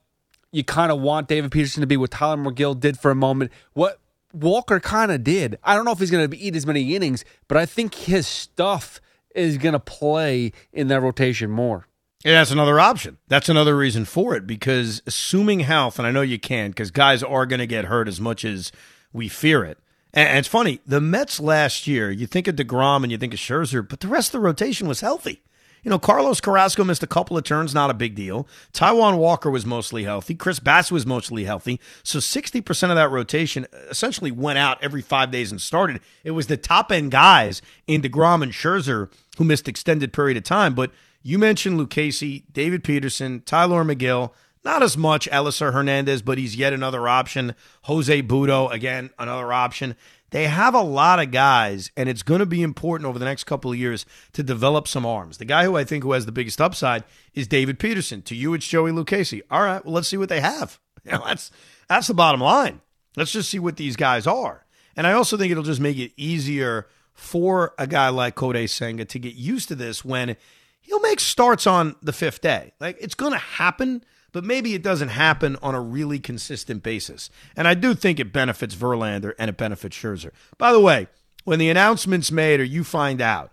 you 0.53 0.65
kind 0.65 0.93
of 0.93 1.01
want 1.01 1.29
David 1.29 1.51
Peterson 1.51 1.81
to 1.81 1.87
be, 1.87 1.97
what 1.97 2.11
Tylor 2.11 2.37
Megill 2.37 2.79
did 2.79 2.99
for 2.99 3.11
a 3.11 3.15
moment, 3.15 3.53
what 3.73 3.99
Walker 4.35 4.79
kind 4.79 5.11
of 5.11 5.25
did. 5.25 5.59
I 5.65 5.75
don't 5.75 5.87
know 5.87 5.93
if 5.93 5.99
he's 5.99 6.11
going 6.11 6.31
to 6.31 6.37
eat 6.37 6.55
as 6.55 6.67
many 6.67 6.95
innings, 6.95 7.25
but 7.49 7.57
I 7.57 7.65
think 7.65 7.95
his 7.95 8.27
stuff 8.27 9.01
is 9.35 9.57
going 9.57 9.73
to 9.73 9.81
play 9.81 10.53
in 10.75 10.89
that 10.89 11.01
rotation 11.01 11.51
more. 11.51 11.87
Yeah, 12.25 12.33
that's 12.33 12.51
another 12.51 12.81
option. 12.81 13.19
That's 13.29 13.49
another 13.49 13.77
reason 13.77 14.05
for 14.05 14.35
it 14.35 14.47
because 14.47 15.03
assuming 15.07 15.61
health, 15.61 15.99
and 15.99 16.07
I 16.07 16.11
know 16.11 16.23
you 16.23 16.39
can 16.39 16.71
because 16.71 16.91
guys 16.91 17.23
are 17.23 17.47
going 17.47 17.61
to 17.61 17.67
get 17.67 17.85
hurt 17.85 18.09
as 18.09 18.21
much 18.21 18.45
as 18.45 18.73
we 19.13 19.29
fear 19.29 19.65
it. 19.65 19.79
And 20.13 20.39
it's 20.39 20.49
funny, 20.49 20.81
the 20.87 21.01
Mets 21.01 21.39
last 21.39 21.87
year, 21.87 22.11
you 22.11 22.27
think 22.27 22.49
of 22.49 22.57
DeGrom 22.57 23.03
and 23.03 23.13
you 23.13 23.19
think 23.19 23.35
of 23.35 23.41
Scherzer, 23.41 23.87
but 23.87 24.01
the 24.01 24.09
rest 24.09 24.29
of 24.29 24.41
the 24.41 24.47
rotation 24.47 24.89
was 24.89 25.01
healthy. 25.01 25.43
You 25.83 25.91
know, 25.91 25.99
Carlos 26.01 26.41
Carrasco 26.41 26.83
missed 26.83 27.05
a 27.05 27.07
couple 27.07 27.37
of 27.39 27.45
turns, 27.45 27.73
not 27.73 27.91
a 27.91 27.95
big 27.95 28.17
deal. 28.17 28.49
Taijuan 28.73 29.19
Walker 29.19 29.51
was 29.51 29.65
mostly 29.65 30.03
healthy. 30.03 30.35
Chris 30.35 30.59
Bass 30.59 30.91
was 30.91 31.07
mostly 31.07 31.45
healthy. 31.45 31.79
So 32.03 32.19
60% 32.19 32.91
of 32.91 32.97
that 32.97 33.11
rotation 33.11 33.67
essentially 33.89 34.33
went 34.33 34.59
out 34.59 34.83
every 34.83 35.03
five 35.03 35.31
days 35.31 35.53
and 35.53 35.61
started. 35.61 36.01
It 36.25 36.33
was 36.33 36.49
the 36.49 36.57
top 36.57 36.91
end 36.91 37.13
guys 37.13 37.63
in 37.87 38.03
DeGrom 38.03 38.43
and 38.43 38.51
Scherzer 38.51 39.13
who 39.37 39.45
missed 39.45 39.69
extended 39.69 40.13
period 40.13 40.37
of 40.37 40.43
time. 40.43 40.75
But 40.75 40.91
you 41.27 41.41
mentioned 41.41 41.81
Lucchesi, 41.81 42.45
David 42.53 42.85
Peterson, 42.85 43.43
Tylor 43.45 43.85
Megill. 43.85 44.31
Not 44.65 44.85
as 44.85 44.97
much 44.97 45.29
Elieser 45.31 45.73
Hernandez, 45.73 46.23
but 46.23 46.39
he's 46.39 46.55
yet 46.55 46.73
another 46.73 47.09
option. 47.09 47.57
Jose 47.83 48.23
Butto, 48.23 48.71
again, 48.71 49.11
another 49.19 49.53
option. 49.53 49.97
They 50.31 50.47
have 50.47 50.73
a 50.73 50.83
lot 50.83 51.19
of 51.19 51.33
guys, 51.33 51.91
and 51.97 52.09
it's 52.09 52.23
going 52.23 52.39
to 52.39 52.47
be 52.47 52.63
important 52.63 53.09
over 53.09 53.19
the 53.19 53.25
next 53.25 53.43
couple 53.43 53.73
of 53.73 53.77
years 53.77 54.07
to 54.35 54.45
develop 54.45 54.87
some 54.87 55.05
arms. 55.05 55.39
The 55.39 55.45
guy 55.45 55.65
who 55.65 55.77
I 55.77 55.83
think 55.83 56.05
who 56.05 56.13
has 56.13 56.27
the 56.27 56.33
biggest 56.33 56.61
upside 56.61 57.03
is 57.35 57.49
David 57.49 57.81
Peterson. 57.81 58.23
To 58.23 58.37
you, 58.37 58.55
it's 58.55 58.67
Joey 58.69 58.93
Lucchesi. 58.93 59.43
All 59.51 59.63
right, 59.63 59.85
well, 59.85 59.95
let's 59.95 60.07
see 60.07 60.17
what 60.17 60.29
they 60.29 60.41
have. 60.41 60.79
You 61.05 61.13
know, 61.13 61.23
that's 61.25 61.53
that's 61.89 62.09
the 62.09 62.15
bottom 62.15 62.41
line. 62.41 62.81
Let's 63.17 63.31
just 63.31 63.49
see 63.49 63.61
what 63.61 63.77
these 63.77 63.95
guys 63.95 64.27
are. 64.27 64.67
And 64.97 65.07
I 65.07 65.13
also 65.13 65.37
think 65.37 65.53
it'll 65.53 65.63
just 65.63 65.81
make 65.81 65.99
it 65.99 66.11
easier 66.17 66.89
for 67.15 67.75
a 67.79 67.87
guy 67.87 68.09
like 68.09 68.35
Kodai 68.35 68.69
Senga 68.69 69.05
to 69.05 69.21
get 69.21 69.37
used 69.37 69.69
to 69.69 69.77
this 69.77 70.05
when 70.05 70.37
he'll 70.87 71.01
make 71.01 71.21
starts 71.21 71.67
on 71.67 71.97
the 72.03 72.13
fifth 72.13 72.41
day. 72.41 72.73
Like 72.81 72.97
it's 73.01 73.15
going 73.15 73.33
to 73.33 73.39
happen 73.39 74.05
but 74.37 74.45
maybe 74.45 74.75
it 74.75 74.83
doesn't 74.83 75.09
happen 75.09 75.57
on 75.63 75.75
a 75.75 75.81
really 75.81 76.19
consistent 76.19 76.83
basis. 76.83 77.31
And 77.57 77.67
I 77.67 77.73
do 77.73 77.95
think 77.95 78.21
it 78.21 78.35
benefits 78.35 78.75
Verlander 78.75 79.33
and 79.39 79.49
it 79.49 79.57
benefits 79.57 79.97
Scherzer. 79.97 80.31
By 80.59 80.73
the 80.73 80.81
way, 80.81 81.09
when 81.45 81.59
the 81.59 81.71
announcement's 81.71 82.31
made 82.31 82.61
or 82.61 82.65
you 82.65 82.85
find 82.85 83.23
out, 83.23 83.53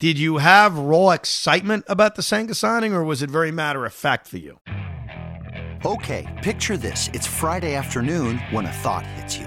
did 0.00 0.18
you 0.18 0.38
have 0.38 0.76
raw 0.76 1.10
excitement 1.10 1.84
about 1.86 2.16
the 2.16 2.24
Senga 2.24 2.56
signing 2.56 2.92
or 2.92 3.04
was 3.04 3.22
it 3.22 3.30
very 3.30 3.52
matter 3.52 3.86
of 3.86 3.92
fact 3.92 4.26
for 4.26 4.38
you? 4.38 4.58
Okay, 5.84 6.26
picture 6.42 6.76
this. 6.76 7.08
It's 7.12 7.28
Friday 7.28 7.76
afternoon 7.76 8.38
when 8.50 8.66
a 8.66 8.72
thought 8.72 9.06
hits 9.06 9.38
you. 9.38 9.46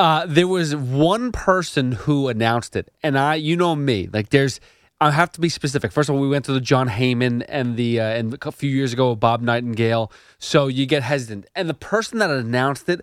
uh, 0.00 0.26
there 0.26 0.48
was 0.48 0.74
one 0.74 1.30
person 1.30 1.92
who 1.92 2.28
announced 2.28 2.74
it, 2.74 2.86
and 3.02 3.18
I, 3.18 3.34
you 3.34 3.54
know 3.56 3.76
me, 3.76 4.08
like 4.12 4.30
there's– 4.30 4.60
I 5.02 5.10
have 5.12 5.32
to 5.32 5.40
be 5.40 5.48
specific. 5.48 5.92
First 5.92 6.10
of 6.10 6.14
all, 6.14 6.20
we 6.20 6.28
went 6.28 6.44
to 6.44 6.52
the 6.52 6.60
Jon 6.60 6.88
Heyman 6.88 7.42
and 7.48 7.76
the 7.76 8.00
uh, 8.00 8.04
and 8.04 8.36
a 8.42 8.52
few 8.52 8.70
years 8.70 8.92
ago 8.92 9.14
Bob 9.14 9.40
Nightingale, 9.40 10.12
so 10.38 10.66
you 10.66 10.84
get 10.84 11.02
hesitant. 11.02 11.46
And 11.54 11.70
the 11.70 11.74
person 11.74 12.18
that 12.18 12.30
announced 12.30 12.86
it, 12.88 13.00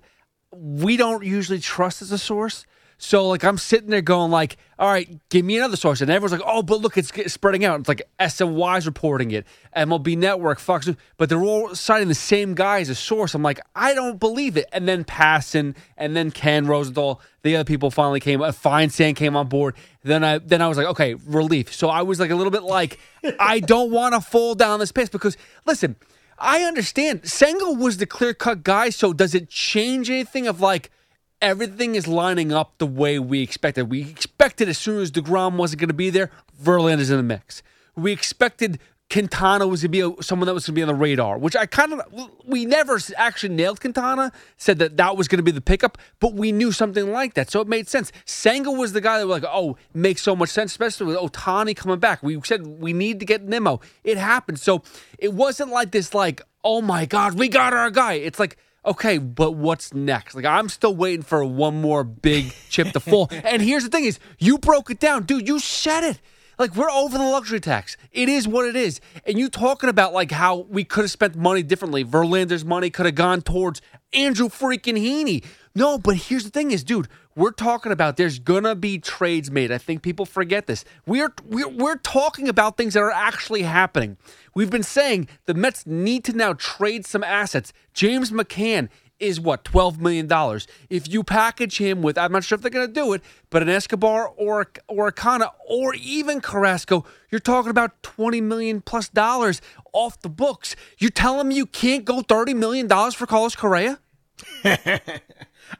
we 0.51 0.95
don't 0.95 1.23
usually 1.25 1.59
trust 1.59 2.03
as 2.03 2.11
a 2.11 2.19
source. 2.19 2.65
So 2.99 3.27
like 3.27 3.43
I'm 3.43 3.57
sitting 3.57 3.89
there 3.89 4.01
going 4.01 4.31
like, 4.31 4.57
all 4.79 4.89
right, 4.89 5.19
give 5.29 5.45
me 5.45 5.57
another 5.57 5.77
source, 5.77 6.01
and 6.01 6.09
everyone's 6.09 6.39
like, 6.39 6.49
oh, 6.49 6.63
but 6.63 6.81
look, 6.81 6.97
it's 6.97 7.11
spreading 7.31 7.63
out. 7.63 7.79
It's 7.79 7.87
like 7.87 8.01
SNY's 8.19 8.85
reporting 8.85 9.31
it, 9.31 9.45
MLB 9.75 10.17
Network, 10.17 10.59
Fox, 10.59 10.89
but 11.17 11.29
they're 11.29 11.43
all 11.43 11.75
citing 11.75 12.07
the 12.07 12.15
same 12.15 12.55
guy 12.55 12.79
as 12.79 12.89
a 12.89 12.95
source. 12.95 13.35
I'm 13.35 13.43
like, 13.43 13.59
I 13.75 13.93
don't 13.93 14.19
believe 14.19 14.57
it. 14.57 14.65
And 14.71 14.87
then 14.87 15.03
Passan, 15.03 15.75
and 15.95 16.15
then 16.15 16.31
Ken 16.31 16.65
Rosenthal, 16.65 17.21
the 17.43 17.55
other 17.55 17.65
people 17.65 17.91
finally 17.91 18.19
came. 18.19 18.41
Uh, 18.41 18.51
Feinsand 18.51 19.15
came 19.15 19.35
on 19.35 19.47
board. 19.47 19.75
Then 20.03 20.23
I 20.23 20.39
then 20.39 20.61
I 20.61 20.67
was 20.67 20.77
like, 20.77 20.87
okay, 20.87 21.13
relief. 21.25 21.73
So 21.73 21.89
I 21.89 22.01
was 22.01 22.19
like 22.19 22.31
a 22.31 22.35
little 22.35 22.51
bit 22.51 22.63
like, 22.63 22.99
I 23.39 23.59
don't 23.61 23.91
want 23.91 24.15
to 24.15 24.21
fall 24.21 24.55
down 24.55 24.79
this 24.79 24.91
pace 24.91 25.09
because 25.09 25.37
listen. 25.65 25.95
I 26.39 26.61
understand. 26.65 27.27
Senga 27.27 27.71
was 27.71 27.97
the 27.97 28.05
clear 28.05 28.31
cut 28.35 28.61
guy, 28.61 28.91
so 28.91 29.11
does 29.11 29.33
it 29.33 29.49
change 29.49 30.11
anything 30.11 30.45
of 30.45 30.61
like, 30.61 30.91
everything 31.41 31.95
is 31.95 32.07
lining 32.07 32.51
up 32.51 32.77
the 32.77 32.87
way 32.87 33.19
we 33.19 33.41
expected. 33.41 33.89
We 33.89 34.01
expected 34.01 34.69
as 34.69 34.77
soon 34.77 35.01
as 35.01 35.11
DeGrom 35.11 35.55
wasn't 35.55 35.81
going 35.81 35.89
to 35.89 35.93
be 35.93 36.09
there, 36.09 36.31
Verlander's 36.61 37.09
in 37.09 37.17
the 37.17 37.23
mix. 37.23 37.61
We 37.95 38.11
expected 38.11 38.79
Quintana 39.09 39.65
was 39.65 39.81
going 39.81 39.91
to 39.91 40.13
be 40.13 40.19
a, 40.19 40.23
someone 40.23 40.47
that 40.47 40.53
was 40.53 40.65
going 40.65 40.75
to 40.75 40.79
be 40.79 40.81
on 40.81 40.89
the 40.89 40.93
radar, 40.93 41.37
which 41.37 41.55
I 41.55 41.65
kind 41.65 41.93
of, 41.93 42.01
we 42.45 42.65
never 42.65 42.99
actually 43.15 43.55
nailed 43.55 43.79
Quintana, 43.79 44.33
said 44.57 44.79
that 44.79 44.97
that 44.97 45.15
was 45.15 45.29
going 45.29 45.37
to 45.37 45.43
be 45.43 45.51
the 45.51 45.61
pickup, 45.61 45.97
but 46.19 46.33
we 46.33 46.51
knew 46.51 46.73
something 46.73 47.13
like 47.13 47.33
that. 47.35 47.49
So 47.49 47.61
it 47.61 47.67
made 47.67 47.87
sense. 47.87 48.11
Senga 48.25 48.69
was 48.69 48.91
the 48.91 48.99
guy 48.99 49.19
that 49.19 49.27
was 49.27 49.41
like, 49.41 49.49
oh, 49.51 49.77
makes 49.93 50.21
so 50.21 50.35
much 50.35 50.49
sense, 50.49 50.71
especially 50.71 51.05
with 51.07 51.17
Ohtani 51.17 51.75
coming 51.75 51.99
back. 51.99 52.21
We 52.21 52.41
said 52.43 52.67
we 52.67 52.91
need 52.91 53.21
to 53.21 53.25
get 53.25 53.43
Nimmo. 53.43 53.79
It 54.03 54.17
happened. 54.17 54.59
So 54.59 54.83
it 55.17 55.33
wasn't 55.33 55.71
like 55.71 55.91
this, 55.91 56.13
like, 56.13 56.41
oh 56.63 56.81
my 56.81 57.05
God, 57.05 57.35
we 57.35 57.47
got 57.47 57.73
our 57.73 57.89
guy. 57.89 58.13
It's 58.13 58.39
like, 58.39 58.57
okay, 58.87 59.17
but 59.17 59.51
what's 59.51 59.93
next? 59.93 60.35
Like 60.35 60.45
I'm 60.45 60.69
still 60.69 60.95
waiting 60.95 61.23
for 61.23 61.43
one 61.43 61.79
more 61.81 62.03
big 62.03 62.53
chip 62.69 62.91
to 62.93 62.99
fall. 62.99 63.27
and 63.31 63.61
here's 63.61 63.83
the 63.83 63.89
thing 63.89 64.05
is 64.05 64.19
you 64.39 64.57
broke 64.57 64.89
it 64.89 64.99
down. 64.99 65.23
Dude, 65.23 65.47
you 65.47 65.59
said 65.59 66.03
it. 66.03 66.19
Like 66.57 66.75
we're 66.75 66.89
over 66.89 67.17
the 67.17 67.23
luxury 67.23 67.59
tax. 67.59 67.97
It 68.11 68.29
is 68.29 68.47
what 68.47 68.65
it 68.65 68.75
is. 68.75 68.99
And 69.25 69.37
you 69.37 69.49
talking 69.49 69.89
about 69.89 70.13
like 70.13 70.31
how 70.31 70.65
we 70.69 70.83
could 70.83 71.03
have 71.03 71.11
spent 71.11 71.35
money 71.35 71.61
differently. 71.61 72.03
Verlander's 72.03 72.65
money 72.65 72.89
could 72.89 73.05
have 73.05 73.15
gone 73.15 73.41
towards 73.41 73.81
Andrew 74.11 74.49
freaking 74.49 74.97
Heaney. 74.97 75.45
No, 75.77 75.99
but 75.99 76.15
here's 76.15 76.43
the 76.43 76.49
thing 76.49 76.71
is, 76.71 76.83
dude, 76.83 77.07
we're 77.35 77.51
talking 77.51 77.91
about 77.91 78.17
there's 78.17 78.39
gonna 78.39 78.73
be 78.73 78.97
trades 78.97 79.51
made. 79.51 79.71
I 79.71 79.77
think 79.77 80.01
people 80.01 80.25
forget 80.25 80.65
this. 80.65 80.83
We're 81.05 81.31
we're 81.45 81.67
we're 81.67 81.97
talking 81.97 82.49
about 82.49 82.77
things 82.77 82.95
that 82.95 83.01
are 83.01 83.11
actually 83.11 83.61
happening. 83.61 84.17
We've 84.55 84.71
been 84.71 84.81
saying 84.81 85.27
the 85.45 85.53
Mets 85.53 85.85
need 85.85 86.23
to 86.23 86.33
now 86.33 86.53
trade 86.53 87.05
some 87.05 87.23
assets. 87.23 87.73
James 87.93 88.31
McCann 88.31 88.89
is 89.19 89.39
what 89.39 89.63
twelve 89.63 90.01
million 90.01 90.25
dollars. 90.25 90.65
If 90.89 91.07
you 91.13 91.23
package 91.23 91.77
him 91.77 92.01
with, 92.01 92.17
I'm 92.17 92.31
not 92.31 92.43
sure 92.43 92.55
if 92.55 92.63
they're 92.63 92.71
to 92.71 92.87
do 92.87 93.13
it, 93.13 93.21
but 93.51 93.61
an 93.61 93.69
Escobar 93.69 94.29
or 94.35 94.71
or 94.87 95.09
a 95.09 95.13
Canha 95.13 95.51
or 95.69 95.93
even 95.93 96.41
Carrasco, 96.41 97.05
you're 97.29 97.37
talking 97.37 97.69
about 97.69 98.01
twenty 98.01 98.41
million 98.41 98.81
plus 98.81 99.09
dollars 99.09 99.61
off 99.93 100.19
the 100.21 100.29
books. 100.29 100.75
You 100.97 101.11
telling 101.11 101.49
me 101.49 101.55
you 101.55 101.67
can't 101.67 102.03
go 102.03 102.23
thirty 102.23 102.55
million 102.55 102.87
dollars 102.87 103.13
for 103.13 103.27
Carlos 103.27 103.55
Correa? 103.55 103.99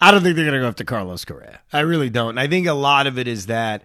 I 0.02 0.12
don't 0.12 0.22
think 0.22 0.36
they're 0.36 0.46
going 0.46 0.54
to 0.54 0.62
go 0.62 0.68
after 0.68 0.84
Carlos 0.84 1.26
Correa. 1.26 1.60
I 1.72 1.80
really 1.80 2.10
don't. 2.10 2.32
And 2.32 2.40
I 2.40 2.48
think 2.48 2.68
a 2.68 2.74
lot 2.74 3.08
of 3.08 3.18
it 3.18 3.28
is 3.28 3.48
that 3.48 3.84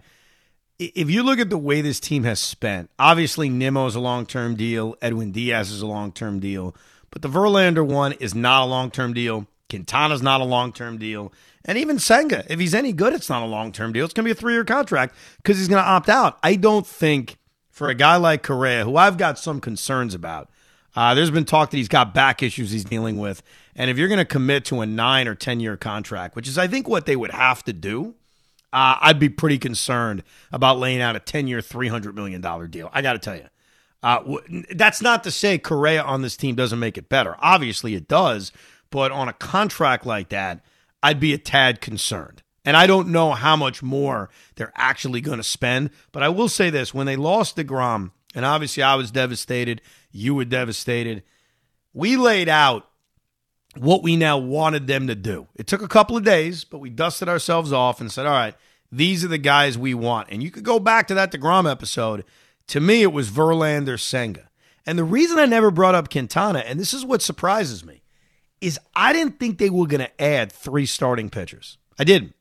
if 0.79 1.09
you 1.09 1.23
look 1.23 1.39
at 1.39 1.49
the 1.49 1.57
way 1.57 1.81
this 1.81 1.99
team 1.99 2.23
has 2.23 2.39
spent, 2.39 2.89
obviously 2.99 3.49
Nimmo 3.49 3.85
is 3.85 3.95
a 3.95 3.99
long 3.99 4.25
term 4.25 4.55
deal, 4.55 4.95
Edwin 5.01 5.31
Diaz 5.31 5.71
is 5.71 5.81
a 5.81 5.87
long 5.87 6.11
term 6.11 6.39
deal, 6.39 6.75
but 7.09 7.21
the 7.21 7.29
Verlander 7.29 7.85
one 7.85 8.13
is 8.13 8.33
not 8.35 8.63
a 8.63 8.65
long 8.65 8.91
term 8.91 9.13
deal. 9.13 9.47
Quintana's 9.69 10.21
not 10.21 10.41
a 10.41 10.45
long 10.45 10.71
term 10.73 10.97
deal. 10.97 11.31
And 11.65 11.77
even 11.77 11.97
Senga, 11.97 12.43
if 12.51 12.59
he's 12.59 12.73
any 12.73 12.91
good, 12.91 13.13
it's 13.13 13.29
not 13.29 13.43
a 13.43 13.47
long 13.47 13.71
term 13.71 13.93
deal. 13.93 14.05
It's 14.05 14.13
going 14.13 14.25
to 14.25 14.27
be 14.27 14.37
a 14.37 14.39
three 14.39 14.53
year 14.53 14.65
contract 14.65 15.15
because 15.37 15.57
he's 15.57 15.67
going 15.67 15.81
to 15.81 15.89
opt 15.89 16.09
out. 16.09 16.37
I 16.43 16.55
don't 16.55 16.85
think 16.85 17.37
for 17.69 17.89
a 17.89 17.95
guy 17.95 18.17
like 18.17 18.43
Correa, 18.43 18.83
who 18.83 18.97
I've 18.97 19.17
got 19.17 19.39
some 19.39 19.61
concerns 19.61 20.13
about, 20.13 20.49
uh, 20.95 21.15
there's 21.15 21.31
been 21.31 21.45
talk 21.45 21.71
that 21.71 21.77
he's 21.77 21.87
got 21.87 22.13
back 22.13 22.43
issues 22.43 22.71
he's 22.71 22.83
dealing 22.83 23.17
with. 23.17 23.41
And 23.75 23.89
if 23.89 23.97
you're 23.97 24.07
going 24.07 24.19
to 24.19 24.25
commit 24.25 24.65
to 24.65 24.81
a 24.81 24.85
nine 24.85 25.27
or 25.27 25.35
10 25.35 25.59
year 25.59 25.77
contract, 25.77 26.35
which 26.35 26.47
is, 26.47 26.57
I 26.57 26.67
think, 26.67 26.87
what 26.87 27.05
they 27.05 27.15
would 27.15 27.31
have 27.31 27.63
to 27.63 27.73
do, 27.73 28.15
uh, 28.71 28.97
I'd 29.01 29.19
be 29.19 29.29
pretty 29.29 29.57
concerned 29.57 30.23
about 30.51 30.79
laying 30.79 31.01
out 31.01 31.15
a 31.15 31.19
10 31.19 31.47
year, 31.47 31.59
$300 31.59 32.13
million 32.13 32.41
deal. 32.69 32.89
I 32.93 33.01
got 33.01 33.13
to 33.13 33.19
tell 33.19 33.35
you. 33.35 33.47
Uh, 34.01 34.37
that's 34.75 35.01
not 35.01 35.23
to 35.23 35.31
say 35.31 35.57
Correa 35.57 36.03
on 36.03 36.21
this 36.21 36.35
team 36.35 36.55
doesn't 36.55 36.79
make 36.79 36.97
it 36.97 37.07
better. 37.07 37.37
Obviously, 37.39 37.95
it 37.95 38.07
does. 38.07 38.51
But 38.89 39.11
on 39.11 39.29
a 39.29 39.33
contract 39.33 40.05
like 40.05 40.29
that, 40.29 40.63
I'd 41.01 41.19
be 41.19 41.33
a 41.33 41.37
tad 41.37 41.81
concerned. 41.81 42.43
And 42.65 42.77
I 42.77 42.85
don't 42.85 43.09
know 43.09 43.31
how 43.31 43.55
much 43.55 43.81
more 43.81 44.29
they're 44.55 44.73
actually 44.75 45.21
going 45.21 45.37
to 45.37 45.43
spend. 45.43 45.89
But 46.11 46.23
I 46.23 46.29
will 46.29 46.49
say 46.49 46.69
this 46.69 46.93
when 46.93 47.05
they 47.05 47.15
lost 47.15 47.57
DeGrom, 47.57 48.11
and 48.35 48.45
obviously 48.45 48.83
I 48.83 48.95
was 48.95 49.11
devastated, 49.11 49.81
you 50.13 50.35
were 50.35 50.45
devastated, 50.45 51.23
we 51.93 52.15
laid 52.15 52.47
out 52.47 52.87
what 53.75 54.03
we 54.03 54.15
now 54.15 54.37
wanted 54.37 54.87
them 54.87 55.07
to 55.07 55.15
do. 55.15 55.47
It 55.55 55.67
took 55.67 55.81
a 55.81 55.87
couple 55.87 56.15
of 56.15 56.23
days, 56.23 56.63
but 56.63 56.77
we 56.77 56.89
dusted 56.89 57.27
ourselves 57.27 57.73
off 57.73 57.99
and 57.99 58.11
said, 58.11 58.25
all 58.25 58.33
right, 58.33 58.55
these 58.91 59.25
are 59.25 59.29
the 59.29 59.37
guys 59.39 59.77
we 59.77 59.93
want. 59.93 60.29
And 60.31 60.43
you 60.43 60.51
could 60.51 60.63
go 60.63 60.79
back 60.79 61.07
to 61.07 61.15
that 61.15 61.31
DeGrom 61.31 61.69
episode. 61.69 62.23
To 62.67 62.79
me, 62.79 63.01
it 63.01 63.11
was 63.11 63.31
Verlander 63.31 63.99
Senga. 63.99 64.49
And 64.85 64.97
the 64.97 65.03
reason 65.03 65.39
I 65.39 65.45
never 65.45 65.71
brought 65.71 65.95
up 65.95 66.11
Quintana, 66.11 66.59
and 66.59 66.79
this 66.79 66.93
is 66.93 67.03
what 67.03 67.21
surprises 67.21 67.83
me, 67.83 68.03
is 68.61 68.79
I 68.95 69.11
didn't 69.11 69.39
think 69.39 69.57
they 69.57 69.69
were 69.69 69.87
going 69.87 70.01
to 70.01 70.21
add 70.21 70.51
three 70.51 70.85
starting 70.85 71.29
pitchers. 71.29 71.77
I 71.97 72.03
didn't. 72.03 72.35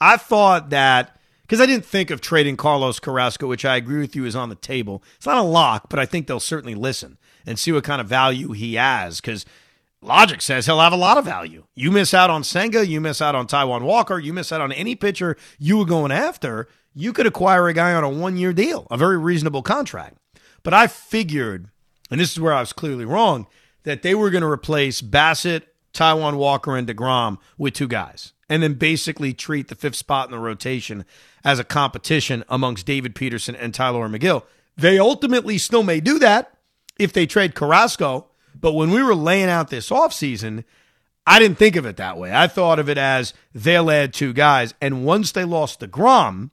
I 0.00 0.16
thought 0.16 0.70
that 0.70 1.16
because 1.42 1.60
I 1.60 1.66
didn't 1.66 1.84
think 1.84 2.10
of 2.10 2.20
trading 2.20 2.56
Carlos 2.56 2.98
Carrasco, 2.98 3.46
which 3.46 3.64
I 3.64 3.76
agree 3.76 4.00
with 4.00 4.16
you 4.16 4.24
is 4.24 4.36
on 4.36 4.48
the 4.48 4.54
table. 4.54 5.02
It's 5.16 5.26
not 5.26 5.38
a 5.38 5.42
lock, 5.42 5.88
but 5.88 5.98
I 5.98 6.06
think 6.06 6.26
they'll 6.26 6.40
certainly 6.40 6.74
listen 6.74 7.18
and 7.44 7.58
see 7.58 7.72
what 7.72 7.84
kind 7.84 8.00
of 8.00 8.08
value 8.08 8.52
he 8.52 8.74
has 8.74 9.20
because– 9.20 9.44
logic 10.02 10.42
says 10.42 10.66
he'll 10.66 10.80
have 10.80 10.92
a 10.92 10.96
lot 10.96 11.16
of 11.16 11.24
value. 11.24 11.64
You 11.74 11.90
miss 11.90 12.12
out 12.12 12.28
on 12.28 12.44
Senga, 12.44 12.86
you 12.86 13.00
miss 13.00 13.22
out 13.22 13.34
on 13.34 13.46
Taijuan 13.46 13.82
Walker, 13.82 14.18
you 14.18 14.32
miss 14.32 14.52
out 14.52 14.60
on 14.60 14.72
any 14.72 14.94
pitcher 14.94 15.36
you 15.58 15.78
were 15.78 15.84
going 15.84 16.12
after. 16.12 16.68
You 16.94 17.12
could 17.12 17.26
acquire 17.26 17.68
a 17.68 17.72
guy 17.72 17.94
on 17.94 18.04
a 18.04 18.10
one 18.10 18.36
year 18.36 18.52
deal, 18.52 18.86
a 18.90 18.98
very 18.98 19.16
reasonable 19.16 19.62
contract. 19.62 20.18
But 20.62 20.74
I 20.74 20.86
figured, 20.88 21.70
and 22.10 22.20
this 22.20 22.32
is 22.32 22.40
where 22.40 22.52
I 22.52 22.60
was 22.60 22.72
clearly 22.72 23.04
wrong, 23.04 23.46
that 23.84 24.02
they 24.02 24.14
were 24.14 24.30
going 24.30 24.42
to 24.42 24.50
replace 24.50 25.00
Bassitt, 25.00 25.62
Taijuan 25.94 26.36
Walker, 26.36 26.76
and 26.76 26.86
DeGrom 26.86 27.38
with 27.56 27.74
two 27.74 27.88
guys, 27.88 28.32
and 28.48 28.62
then 28.62 28.74
basically 28.74 29.32
treat 29.32 29.68
the 29.68 29.74
fifth 29.74 29.96
spot 29.96 30.28
in 30.28 30.32
the 30.32 30.38
rotation 30.38 31.04
as 31.44 31.58
a 31.58 31.64
competition 31.64 32.44
amongst 32.48 32.86
David 32.86 33.14
Peterson 33.14 33.56
and 33.56 33.74
Tylor 33.74 34.08
Megill. 34.08 34.44
They 34.76 34.98
ultimately 34.98 35.58
still 35.58 35.82
may 35.82 36.00
do 36.00 36.18
that 36.18 36.56
if 36.98 37.12
they 37.12 37.26
trade 37.26 37.54
Carrasco. 37.54 38.26
But 38.58 38.72
when 38.72 38.90
we 38.90 39.02
were 39.02 39.14
laying 39.14 39.48
out 39.48 39.70
this 39.70 39.90
offseason, 39.90 40.64
I 41.26 41.38
didn't 41.38 41.58
think 41.58 41.76
of 41.76 41.86
it 41.86 41.96
that 41.96 42.18
way. 42.18 42.32
I 42.32 42.46
thought 42.48 42.78
of 42.78 42.88
it 42.88 42.98
as 42.98 43.34
they'll 43.54 43.90
add 43.90 44.12
two 44.12 44.32
guys. 44.32 44.74
And 44.80 45.04
once 45.04 45.32
they 45.32 45.44
lost 45.44 45.80
DeGrom, 45.80 46.50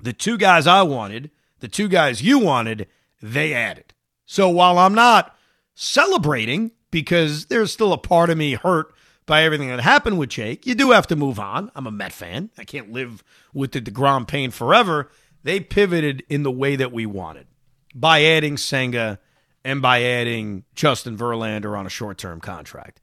the 0.00 0.12
two 0.12 0.36
guys 0.36 0.66
I 0.66 0.82
wanted, 0.82 1.30
the 1.60 1.68
two 1.68 1.88
guys 1.88 2.22
you 2.22 2.38
wanted, 2.38 2.86
they 3.20 3.52
added. 3.52 3.94
So 4.26 4.48
while 4.48 4.78
I'm 4.78 4.94
not 4.94 5.34
celebrating 5.74 6.72
because 6.90 7.46
there's 7.46 7.72
still 7.72 7.92
a 7.92 7.98
part 7.98 8.30
of 8.30 8.38
me 8.38 8.54
hurt 8.54 8.92
by 9.28 9.44
everything 9.44 9.68
that 9.68 9.80
happened 9.80 10.18
with 10.18 10.30
Jake, 10.30 10.66
you 10.66 10.74
do 10.74 10.90
have 10.90 11.06
to 11.06 11.14
move 11.14 11.38
on. 11.38 11.70
I'm 11.76 11.86
a 11.86 11.92
Met 11.92 12.12
fan. 12.12 12.50
I 12.58 12.64
can't 12.64 12.90
live 12.90 13.22
with 13.52 13.72
the 13.72 13.80
DeGrom 13.80 14.26
pain 14.26 14.50
forever. 14.50 15.10
They 15.44 15.60
pivoted 15.60 16.24
in 16.28 16.42
the 16.42 16.50
way 16.50 16.74
that 16.74 16.90
we 16.90 17.06
wanted 17.06 17.46
by 17.94 18.24
adding 18.24 18.56
Senga 18.56 19.20
and 19.64 19.80
by 19.82 20.02
adding 20.02 20.64
Justin 20.74 21.16
Verlander 21.16 21.78
on 21.78 21.86
a 21.86 21.90
short 21.90 22.18
term 22.18 22.40
contract. 22.40 23.00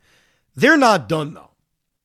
They're 0.55 0.77
not 0.77 1.07
done 1.07 1.35
though. 1.35 1.51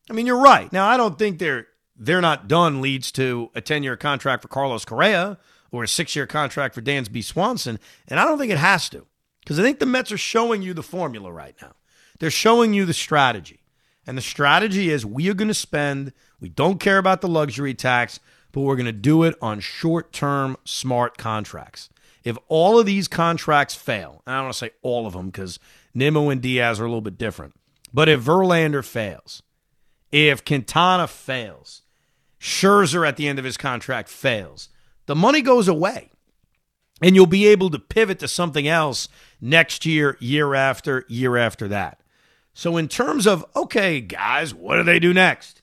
I 0.09 0.12
mean, 0.12 0.27
you're 0.27 0.41
right. 0.41 0.73
Now, 0.73 0.89
I 0.89 0.97
don't 0.97 1.19
think 1.19 1.39
they're 1.39 1.67
they're 1.97 2.21
not 2.21 2.47
done 2.47 2.81
leads 2.81 3.11
to 3.12 3.50
a 3.55 3.61
10 3.61 3.83
year 3.83 3.97
contract 3.97 4.43
for 4.43 4.49
Carlos 4.49 4.85
Correa 4.85 5.39
or 5.73 5.85
a 5.85 5.89
six 5.89 6.15
year 6.15 6.27
contract 6.27 6.75
for 6.75 6.83
Dansby 6.83 7.25
Swanson. 7.25 7.79
And 8.07 8.21
I 8.21 8.25
don't 8.25 8.39
think 8.39 8.53
it 8.53 8.59
has 8.59 8.89
to 8.91 9.07
because 9.41 9.59
I 9.59 9.62
think 9.62 9.79
the 9.79 9.87
Mets 9.87 10.12
are 10.12 10.19
showing 10.19 10.61
you 10.61 10.75
the 10.75 10.83
formula 10.83 11.33
right 11.33 11.55
now. 11.62 11.73
They're 12.19 12.31
showing 12.31 12.75
you 12.75 12.85
the 12.85 12.93
strategy. 12.93 13.60
And 14.07 14.16
the 14.16 14.23
strategy 14.23 14.90
is 14.90 15.04
we 15.04 15.28
are 15.28 15.35
going 15.35 15.49
to 15.49 15.54
spend, 15.54 16.12
we 16.40 16.49
don't 16.49 16.80
care 16.80 16.99
about 16.99 17.21
the 17.21 17.28
luxury 17.28 17.75
tax, 17.75 18.19
but 18.52 18.62
we're 18.62 18.76
going 18.76 18.87
to 18.87 18.92
do 18.92 19.23
it 19.23 19.37
on 19.40 19.61
short 19.61 20.12
term 20.12 20.57
smart 20.64 21.19
contracts. 21.19 21.90
If 22.25 22.37
all 22.49 22.78
of 22.78 22.87
these 22.87 23.09
contracts 23.09 23.75
fail, 23.75 24.23
and 24.26 24.35
I 24.35 24.38
don't 24.38 24.47
want 24.47 24.54
to 24.54 24.59
say 24.59 24.71
all 24.83 25.07
of 25.07 25.12
them 25.12 25.26
because 25.26 25.59
Nimmo 25.95 26.28
and 26.28 26.42
Diaz 26.42 26.80
are 26.80 26.85
a 26.85 26.88
little 26.88 27.00
bit 27.00 27.19
different, 27.19 27.54
but 27.92 28.09
if 28.09 28.21
Verlander 28.21 28.85
fails, 28.85 29.42
if 30.12 30.45
Quintana 30.45 31.07
fails, 31.07 31.83
Scherzer 32.40 33.07
at 33.07 33.16
the 33.16 33.28
end 33.28 33.38
of 33.38 33.45
his 33.45 33.57
contract 33.57 34.09
fails, 34.09 34.69
the 35.07 35.14
money 35.14 35.42
goes 35.42 35.69
away. 35.69 36.11
And 37.02 37.14
you'll 37.14 37.26
be 37.26 37.47
able 37.47 37.71
to 37.71 37.78
pivot 37.78 38.19
to 38.19 38.28
something 38.28 38.69
else 38.69 39.09
next 39.40 39.87
year, 39.87 40.19
year 40.21 40.54
after, 40.54 41.07
year 41.09 41.37
after 41.37 41.66
that. 41.69 42.00
So, 42.61 42.76
in 42.76 42.88
terms 42.88 43.26
of, 43.26 43.43
okay, 43.57 44.02
guys, 44.02 44.52
what 44.55 44.76
do 44.76 44.83
they 44.83 44.99
do 44.99 45.14
next? 45.14 45.62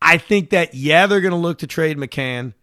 I 0.00 0.16
think 0.16 0.48
that, 0.48 0.72
yeah, 0.72 1.06
they're 1.06 1.20
going 1.20 1.32
to 1.32 1.36
look 1.36 1.58
to 1.58 1.66
trade 1.66 1.98
McCann. 1.98 2.54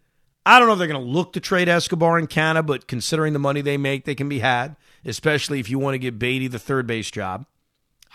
I 0.47 0.57
don't 0.57 0.67
know 0.67 0.73
if 0.73 0.79
they're 0.79 0.87
going 0.87 1.05
to 1.05 1.11
look 1.11 1.33
to 1.33 1.39
trade 1.39 1.69
Escobar 1.69 2.17
and 2.17 2.27
Canha, 2.27 2.65
but 2.65 2.87
considering 2.87 3.33
the 3.33 3.37
money 3.37 3.61
they 3.61 3.77
make, 3.77 4.05
they 4.05 4.15
can 4.15 4.27
be 4.27 4.39
had, 4.39 4.75
especially 5.05 5.59
if 5.59 5.69
you 5.69 5.77
want 5.77 5.93
to 5.93 5.99
give 5.99 6.17
Baty 6.17 6.47
the 6.47 6.57
third 6.57 6.87
base 6.87 7.11
job. 7.11 7.45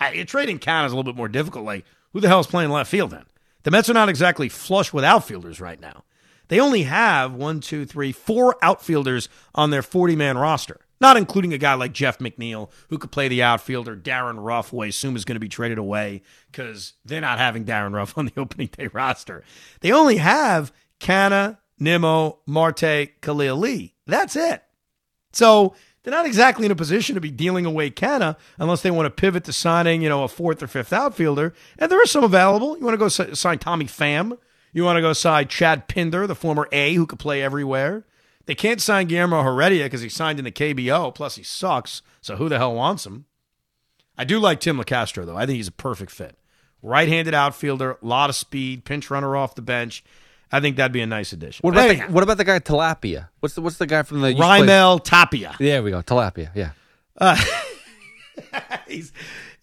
I, 0.01 0.21
trading 0.23 0.59
Canha 0.59 0.87
is 0.87 0.91
a 0.91 0.97
little 0.97 1.09
bit 1.13 1.17
more 1.17 1.29
difficult. 1.29 1.63
Like, 1.63 1.85
who 2.11 2.19
the 2.19 2.27
hell 2.27 2.41
is 2.41 2.47
playing 2.47 2.69
left 2.69 2.91
field 2.91 3.11
then? 3.11 3.23
The 3.63 3.71
Mets 3.71 3.89
are 3.89 3.93
not 3.93 4.09
exactly 4.09 4.49
flush 4.49 4.91
with 4.91 5.05
outfielders 5.05 5.61
right 5.61 5.79
now. 5.79 6.03
They 6.49 6.59
only 6.59 6.83
have 6.83 7.33
one, 7.33 7.61
two, 7.61 7.85
three, 7.85 8.11
four 8.11 8.57
outfielders 8.61 9.29
on 9.55 9.69
their 9.69 9.81
40 9.81 10.17
man 10.17 10.37
roster, 10.37 10.80
not 11.01 11.17
including 11.17 11.51
a 11.51 11.57
guy 11.57 11.73
like 11.73 11.91
Jeff 11.91 12.19
McNeil, 12.19 12.69
who 12.89 12.97
could 12.97 13.11
play 13.11 13.27
the 13.27 13.43
outfielder, 13.43 13.95
Darin 13.95 14.39
Ruf, 14.39 14.69
who 14.69 14.81
I 14.81 14.87
assume 14.87 15.15
is 15.15 15.25
going 15.25 15.35
to 15.35 15.39
be 15.39 15.49
traded 15.49 15.79
away 15.79 16.21
because 16.51 16.93
they're 17.03 17.19
not 17.19 17.39
having 17.39 17.63
Darin 17.63 17.93
Ruf 17.93 18.17
on 18.17 18.27
the 18.27 18.39
opening 18.39 18.69
day 18.71 18.87
roster. 18.93 19.43
They 19.81 19.91
only 19.91 20.17
have 20.17 20.71
Canha, 20.99 21.57
Nimmo, 21.79 22.39
Marte, 22.45 23.09
Khalil 23.21 23.57
Lee. 23.57 23.95
That's 24.05 24.35
it. 24.35 24.63
So 25.33 25.73
they're 26.03 26.13
not 26.13 26.25
exactly 26.25 26.65
in 26.65 26.71
a 26.71 26.75
position 26.75 27.15
to 27.15 27.21
be 27.21 27.31
dealing 27.31 27.65
away 27.65 27.89
Canha 27.89 28.37
unless 28.59 28.81
they 28.81 28.91
want 28.91 29.07
to 29.07 29.09
pivot 29.09 29.43
to 29.45 29.53
signing, 29.53 30.01
you 30.01 30.09
know, 30.09 30.23
a 30.23 30.27
fourth 30.27 30.61
or 30.61 30.67
fifth 30.67 30.93
outfielder. 30.93 31.53
And 31.79 31.91
there 31.91 32.01
are 32.01 32.07
some 32.07 32.23
available. 32.23 32.77
You 32.77 32.85
want 32.85 32.93
to 32.93 32.97
go 32.97 33.07
sign 33.07 33.59
Tommy 33.59 33.85
Pham. 33.85 34.37
You 34.73 34.83
want 34.83 34.97
to 34.97 35.01
go 35.01 35.13
sign 35.13 35.47
Chad 35.47 35.87
Pinder, 35.87 36.27
the 36.27 36.35
former 36.35 36.67
A 36.71 36.93
who 36.93 37.05
could 37.05 37.19
play 37.19 37.41
everywhere. 37.41 38.05
They 38.45 38.55
can't 38.55 38.81
sign 38.81 39.07
Guillermo 39.07 39.43
Heredia 39.43 39.85
because 39.85 40.01
he 40.01 40.09
signed 40.09 40.39
in 40.39 40.45
the 40.45 40.51
KBO. 40.51 41.13
Plus, 41.13 41.35
he 41.35 41.43
sucks. 41.43 42.01
So 42.21 42.35
who 42.35 42.49
the 42.49 42.57
hell 42.57 42.73
wants 42.73 43.05
him? 43.05 43.25
I 44.17 44.23
do 44.23 44.39
like 44.39 44.59
Tim 44.59 44.77
Locastro, 44.77 45.25
though. 45.25 45.37
I 45.37 45.45
think 45.45 45.57
he's 45.57 45.67
a 45.67 45.73
perfect 45.73 46.11
fit. 46.11 46.37
Right 46.83 47.07
handed 47.07 47.33
outfielder, 47.33 47.91
a 47.91 48.05
lot 48.05 48.29
of 48.29 48.35
speed, 48.35 48.85
pinch 48.85 49.09
runner 49.09 49.35
off 49.35 49.55
the 49.55 49.61
bench. 49.61 50.03
I 50.51 50.59
think 50.59 50.75
that'd 50.75 50.91
be 50.91 51.01
a 51.01 51.07
nice 51.07 51.31
addition. 51.31 51.61
What 51.63 51.73
about, 51.73 51.89
the, 51.89 52.13
what 52.13 52.23
about 52.23 52.37
the 52.37 52.43
guy 52.43 52.59
Tilapia? 52.59 53.29
What's 53.39 53.55
the 53.55 53.61
what's 53.61 53.77
the 53.77 53.87
guy 53.87 54.03
from 54.03 54.21
the 54.21 54.33
Raimel 54.33 55.01
Tapia? 55.03 55.55
There 55.59 55.81
we 55.81 55.91
go, 55.91 56.01
Tilapia. 56.01 56.51
Yeah, 56.53 56.71
uh, 57.17 57.41
he's 58.87 59.13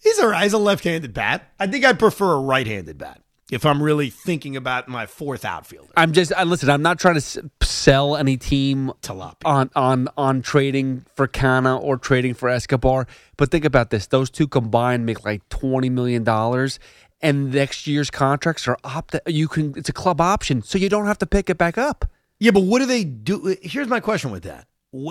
he's 0.01 0.17
a 0.17 0.39
he's 0.41 0.53
a 0.53 0.57
left-handed 0.57 1.13
bat. 1.13 1.51
I 1.59 1.67
think 1.67 1.85
I'd 1.85 1.99
prefer 1.99 2.33
a 2.33 2.39
right-handed 2.39 2.97
bat 2.97 3.21
if 3.51 3.65
I'm 3.65 3.81
really 3.81 4.09
thinking 4.09 4.55
about 4.55 4.87
my 4.87 5.05
fourth 5.05 5.43
outfielder. 5.45 5.91
I'm 5.97 6.11
just 6.11 6.31
I, 6.33 6.43
listen. 6.43 6.69
I'm 6.69 6.81
not 6.81 6.99
trying 6.99 7.19
to 7.19 7.49
sell 7.61 8.15
any 8.15 8.37
team 8.37 8.91
Tilapia. 9.01 9.45
on 9.45 9.69
on 9.75 10.07
on 10.17 10.41
trading 10.41 11.05
for 11.15 11.27
Canha 11.27 11.81
or 11.81 11.97
trading 11.97 12.33
for 12.33 12.49
Escobar. 12.49 13.07
But 13.37 13.51
think 13.51 13.65
about 13.65 13.89
this: 13.89 14.07
those 14.07 14.29
two 14.29 14.47
combined 14.47 15.05
make 15.05 15.25
like 15.25 15.47
twenty 15.49 15.89
million 15.89 16.23
dollars, 16.23 16.79
and 17.21 17.51
next 17.53 17.87
year's 17.87 18.09
contracts 18.09 18.67
are 18.67 18.77
opt 18.83 19.15
you 19.27 19.47
can 19.47 19.73
it's 19.75 19.89
a 19.89 19.93
club 19.93 20.21
option 20.21 20.61
so 20.61 20.77
you 20.77 20.89
don't 20.89 21.05
have 21.05 21.17
to 21.17 21.25
pick 21.25 21.49
it 21.49 21.57
back 21.57 21.77
up 21.77 22.05
yeah 22.39 22.51
but 22.51 22.61
what 22.61 22.79
do 22.79 22.85
they 22.85 23.03
do 23.03 23.55
here's 23.61 23.87
my 23.87 23.99
question 23.99 24.31
with 24.31 24.43
that 24.43 24.67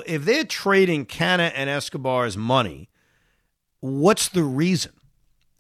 if 0.07 0.25
they're 0.25 0.45
trading 0.45 1.07
Canha 1.07 1.53
and 1.55 1.69
escobar's 1.71 2.37
money 2.37 2.89
what's 3.81 4.29
the 4.29 4.43
reason 4.43 4.93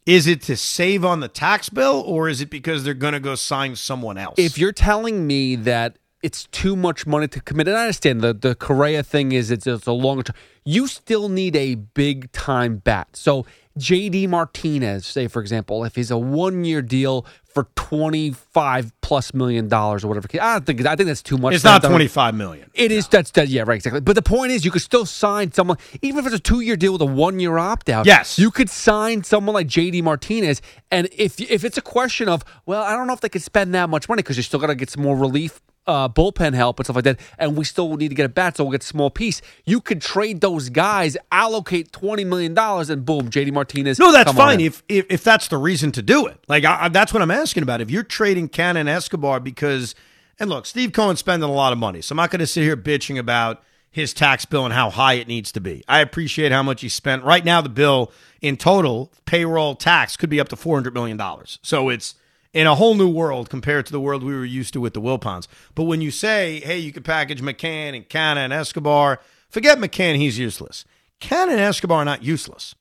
is 0.08 0.26
it 0.26 0.40
to 0.42 0.56
save 0.56 1.04
on 1.04 1.20
the 1.20 1.28
tax 1.28 1.68
bill 1.68 2.02
or 2.06 2.28
is 2.28 2.40
it 2.40 2.48
because 2.48 2.82
they're 2.82 2.94
going 2.94 3.12
to 3.12 3.20
go 3.20 3.34
sign 3.34 3.76
someone 3.76 4.16
else 4.16 4.34
if 4.38 4.58
you're 4.58 4.72
telling 4.72 5.26
me 5.26 5.54
that 5.54 5.98
it's 6.22 6.46
too 6.46 6.74
much 6.74 7.06
money 7.06 7.28
to 7.28 7.40
commit. 7.40 7.68
And 7.68 7.76
I 7.76 7.82
understand 7.82 8.20
the 8.22 8.34
the 8.34 8.54
Correa 8.54 9.02
thing 9.02 9.32
is 9.32 9.50
it's, 9.50 9.66
it's 9.66 9.86
a 9.86 9.92
longer 9.92 10.24
term. 10.24 10.36
You 10.64 10.86
still 10.86 11.28
need 11.28 11.54
a 11.54 11.76
big 11.76 12.32
time 12.32 12.78
bat. 12.78 13.08
So 13.14 13.46
JD 13.78 14.28
Martinez, 14.28 15.06
say 15.06 15.28
for 15.28 15.40
example, 15.40 15.84
if 15.84 15.94
he's 15.94 16.10
a 16.10 16.18
one 16.18 16.64
year 16.64 16.82
deal 16.82 17.24
for 17.44 17.68
twenty 17.74 18.32
five 18.32 18.92
plus 19.00 19.32
million 19.32 19.68
dollars 19.68 20.04
or 20.04 20.08
whatever, 20.08 20.28
I 20.40 20.54
don't 20.54 20.66
think 20.66 20.84
I 20.86 20.96
think 20.96 21.06
that's 21.06 21.22
too 21.22 21.38
much. 21.38 21.54
It's 21.54 21.64
not 21.64 21.82
twenty 21.82 22.08
five 22.08 22.34
million. 22.34 22.70
It 22.74 22.92
is. 22.92 23.08
That's 23.08 23.30
that. 23.32 23.48
Yeah, 23.48 23.64
right. 23.66 23.76
Exactly. 23.76 24.00
But 24.00 24.14
the 24.14 24.22
point 24.22 24.52
is, 24.52 24.64
you 24.64 24.70
could 24.70 24.82
still 24.82 25.06
sign 25.06 25.52
someone, 25.52 25.78
even 26.02 26.18
if 26.20 26.26
it's 26.26 26.34
a 26.34 26.40
two 26.40 26.60
year 26.60 26.76
deal 26.76 26.92
with 26.92 27.02
a 27.02 27.06
one 27.06 27.40
year 27.40 27.58
opt 27.58 27.88
out. 27.88 28.06
Yes, 28.06 28.38
you 28.38 28.50
could 28.50 28.70
sign 28.70 29.24
someone 29.24 29.54
like 29.54 29.66
JD 29.66 30.02
Martinez, 30.02 30.60
and 30.90 31.08
if 31.16 31.40
if 31.40 31.64
it's 31.64 31.78
a 31.78 31.82
question 31.82 32.28
of, 32.28 32.44
well, 32.66 32.82
I 32.82 32.94
don't 32.94 33.06
know 33.06 33.14
if 33.14 33.20
they 33.20 33.28
could 33.28 33.42
spend 33.42 33.74
that 33.74 33.88
much 33.88 34.08
money 34.08 34.22
because 34.22 34.36
you 34.36 34.42
still 34.42 34.60
got 34.60 34.68
to 34.68 34.74
get 34.74 34.90
some 34.90 35.02
more 35.02 35.16
relief 35.16 35.60
uh, 35.88 36.08
bullpen 36.08 36.54
help 36.54 36.78
and 36.78 36.86
stuff 36.86 36.96
like 36.96 37.04
that, 37.04 37.18
and 37.38 37.56
we 37.56 37.64
still 37.64 37.96
need 37.96 38.08
to 38.08 38.14
get 38.14 38.26
a 38.26 38.28
bat, 38.28 38.56
so 38.56 38.64
we'll 38.64 38.72
get 38.72 38.84
a 38.84 38.86
small 38.86 39.10
piece. 39.10 39.40
You 39.64 39.80
could 39.80 40.02
trade 40.02 40.42
those 40.42 40.68
guys, 40.68 41.16
allocate 41.32 41.90
twenty 41.90 42.24
million 42.24 42.54
dollars, 42.54 42.90
and 42.90 43.04
boom, 43.04 43.30
JD 43.30 43.52
Martinez. 43.52 43.98
No, 43.98 44.12
that's 44.12 44.32
fine 44.32 44.60
if, 44.60 44.82
if, 44.88 45.06
if 45.08 45.24
that's 45.24 45.48
the 45.48 45.56
reason 45.56 45.90
to 45.92 46.02
do 46.02 46.26
it. 46.26 46.38
Like 46.46 46.64
I, 46.64 46.90
that's 46.90 47.12
what 47.12 47.22
I'm 47.22 47.30
asking 47.30 47.62
about. 47.62 47.80
If 47.80 47.90
you're 47.90 48.02
trading 48.02 48.48
Cannon 48.48 48.86
Escobar 48.86 49.40
because, 49.40 49.94
and 50.38 50.50
look, 50.50 50.66
Steve 50.66 50.92
Cohen's 50.92 51.20
spending 51.20 51.48
a 51.48 51.52
lot 51.52 51.72
of 51.72 51.78
money, 51.78 52.02
so 52.02 52.12
I'm 52.12 52.18
not 52.18 52.30
going 52.30 52.40
to 52.40 52.46
sit 52.46 52.62
here 52.62 52.76
bitching 52.76 53.18
about 53.18 53.62
his 53.90 54.12
tax 54.12 54.44
bill 54.44 54.66
and 54.66 54.74
how 54.74 54.90
high 54.90 55.14
it 55.14 55.26
needs 55.26 55.50
to 55.52 55.60
be. 55.60 55.82
I 55.88 56.00
appreciate 56.00 56.52
how 56.52 56.62
much 56.62 56.82
he 56.82 56.90
spent. 56.90 57.24
Right 57.24 57.44
now, 57.44 57.62
the 57.62 57.70
bill 57.70 58.12
in 58.42 58.58
total 58.58 59.10
payroll 59.24 59.74
tax 59.74 60.18
could 60.18 60.28
be 60.28 60.38
up 60.38 60.48
to 60.50 60.56
four 60.56 60.76
hundred 60.76 60.92
million 60.92 61.16
dollars. 61.16 61.58
So 61.62 61.88
it's 61.88 62.14
in 62.52 62.66
a 62.66 62.74
whole 62.74 62.94
new 62.94 63.08
world 63.08 63.50
compared 63.50 63.86
to 63.86 63.92
the 63.92 64.00
world 64.00 64.22
we 64.22 64.34
were 64.34 64.44
used 64.44 64.72
to 64.72 64.80
with 64.80 64.94
the 64.94 65.00
Wilpons. 65.00 65.46
But 65.74 65.84
when 65.84 66.00
you 66.00 66.10
say, 66.10 66.60
hey, 66.60 66.78
you 66.78 66.92
could 66.92 67.04
package 67.04 67.40
McCann 67.40 67.94
and 67.94 68.08
Canha 68.08 68.38
and 68.38 68.52
Escobar, 68.52 69.20
forget 69.50 69.78
McCann, 69.78 70.16
he's 70.16 70.38
useless. 70.38 70.84
Canha 71.20 71.50
and 71.50 71.60
Escobar 71.60 72.02
are 72.02 72.04
not 72.04 72.22
useless. 72.22 72.74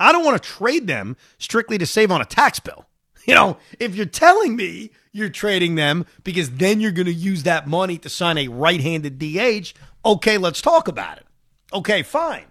I 0.00 0.12
don't 0.12 0.24
want 0.24 0.40
to 0.40 0.48
trade 0.48 0.86
them 0.86 1.16
strictly 1.38 1.78
to 1.78 1.86
save 1.86 2.10
on 2.10 2.20
a 2.20 2.26
tax 2.26 2.60
bill. 2.60 2.84
You 3.26 3.34
know, 3.34 3.58
if 3.78 3.94
you're 3.94 4.06
telling 4.06 4.56
me 4.56 4.90
you're 5.12 5.28
trading 5.28 5.74
them 5.74 6.06
because 6.24 6.48
then 6.48 6.80
you're 6.80 6.92
going 6.92 7.04
to 7.04 7.12
use 7.12 7.42
that 7.42 7.66
money 7.66 7.98
to 7.98 8.08
sign 8.08 8.38
a 8.38 8.48
right 8.48 8.80
handed 8.80 9.18
DH, 9.18 9.74
okay, 10.02 10.38
let's 10.38 10.62
talk 10.62 10.88
about 10.88 11.18
it. 11.18 11.26
Okay, 11.70 12.02
fine. 12.02 12.46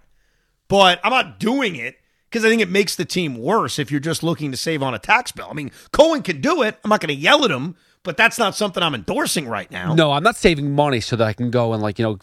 But 0.68 1.00
I'm 1.02 1.10
not 1.10 1.40
doing 1.40 1.74
it 1.74 1.97
because 2.30 2.44
I 2.44 2.48
think 2.48 2.62
it 2.62 2.70
makes 2.70 2.96
the 2.96 3.04
team 3.04 3.38
worse 3.38 3.78
if 3.78 3.90
you're 3.90 4.00
just 4.00 4.22
looking 4.22 4.50
to 4.50 4.56
save 4.56 4.82
on 4.82 4.94
a 4.94 4.98
tax 4.98 5.32
bill. 5.32 5.48
I 5.50 5.54
mean, 5.54 5.70
Cohen 5.92 6.22
can 6.22 6.40
do 6.40 6.62
it. 6.62 6.78
I'm 6.84 6.90
not 6.90 7.00
going 7.00 7.14
to 7.14 7.20
yell 7.20 7.44
at 7.44 7.50
him, 7.50 7.76
but 8.08 8.16
that's 8.16 8.38
not 8.38 8.54
something 8.54 8.82
I'm 8.82 8.94
endorsing 8.94 9.46
right 9.46 9.70
now. 9.70 9.92
No, 9.92 10.12
I'm 10.12 10.22
not 10.22 10.34
saving 10.34 10.74
money 10.74 10.98
so 10.98 11.14
that 11.16 11.26
I 11.26 11.34
can 11.34 11.50
go 11.50 11.74
and 11.74 11.82
like 11.82 11.98
you 11.98 12.04
know 12.06 12.16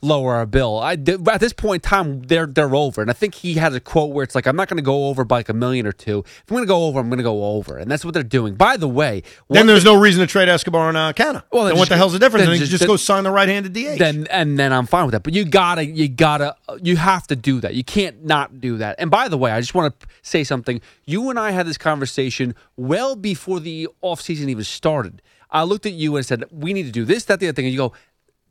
lower 0.00 0.36
our 0.36 0.46
bill. 0.46 0.78
I 0.78 0.92
at 0.92 1.40
this 1.40 1.52
point 1.52 1.84
in 1.84 1.90
time 1.90 2.22
they're 2.22 2.46
they're 2.46 2.76
over, 2.76 3.02
and 3.02 3.10
I 3.10 3.12
think 3.12 3.34
he 3.34 3.54
has 3.54 3.74
a 3.74 3.80
quote 3.80 4.12
where 4.12 4.22
it's 4.22 4.36
like 4.36 4.46
I'm 4.46 4.54
not 4.54 4.68
going 4.68 4.76
to 4.76 4.84
go 4.84 5.08
over 5.08 5.24
by 5.24 5.38
like 5.38 5.48
a 5.48 5.52
million 5.52 5.84
or 5.84 5.90
two. 5.90 6.20
If 6.20 6.44
I'm 6.48 6.54
going 6.54 6.62
to 6.62 6.68
go 6.68 6.84
over, 6.84 7.00
I'm 7.00 7.08
going 7.08 7.18
to 7.18 7.24
go 7.24 7.44
over, 7.44 7.76
and 7.76 7.90
that's 7.90 8.04
what 8.04 8.14
they're 8.14 8.22
doing. 8.22 8.54
By 8.54 8.76
the 8.76 8.86
way, 8.86 9.24
then 9.50 9.66
there's 9.66 9.84
no 9.84 9.98
reason 9.98 10.20
to 10.20 10.28
trade 10.28 10.48
Escobar 10.48 10.88
and 10.88 10.96
uh. 10.96 11.12
Well, 11.50 11.64
then 11.64 11.76
what 11.76 11.88
the 11.88 11.96
hell's 11.96 12.12
the 12.12 12.20
difference? 12.20 12.42
then 12.42 12.50
Then, 12.50 12.54
you 12.54 12.60
just- 12.60 12.70
just 12.70 12.80
then- 12.82 12.88
go 12.88 12.96
sign 12.96 13.24
the 13.24 13.32
right-handed 13.32 13.72
DH. 13.72 13.98
then 13.98 14.28
and 14.30 14.56
then 14.56 14.72
I'm 14.72 14.86
fine 14.86 15.06
with 15.06 15.12
that. 15.12 15.24
But 15.24 15.34
you 15.34 15.44
gotta, 15.44 15.84
you 15.84 16.08
gotta, 16.08 16.54
you 16.80 16.96
have 16.98 17.26
to 17.26 17.34
do 17.34 17.60
that. 17.62 17.74
You 17.74 17.82
can't 17.82 18.24
not 18.24 18.60
do 18.60 18.76
that. 18.78 18.94
And 19.00 19.10
by 19.10 19.26
the 19.26 19.36
way, 19.36 19.50
I 19.50 19.58
just 19.60 19.74
want 19.74 19.98
to 19.98 20.06
say 20.22 20.44
something. 20.44 20.80
You 21.04 21.30
and 21.30 21.38
I 21.38 21.50
had 21.50 21.66
this 21.66 21.78
conversation 21.78 22.54
well 22.76 23.16
before 23.16 23.58
the 23.58 23.88
offseason 24.04 24.48
even 24.48 24.64
started. 24.64 25.15
I 25.50 25.62
looked 25.64 25.86
at 25.86 25.92
you 25.92 26.16
and 26.16 26.24
said, 26.24 26.44
"We 26.50 26.72
need 26.72 26.84
to 26.84 26.92
do 26.92 27.04
this, 27.04 27.24
that, 27.24 27.40
the 27.40 27.48
other 27.48 27.54
thing." 27.54 27.66
And 27.66 27.72
you 27.72 27.78
go, 27.78 27.92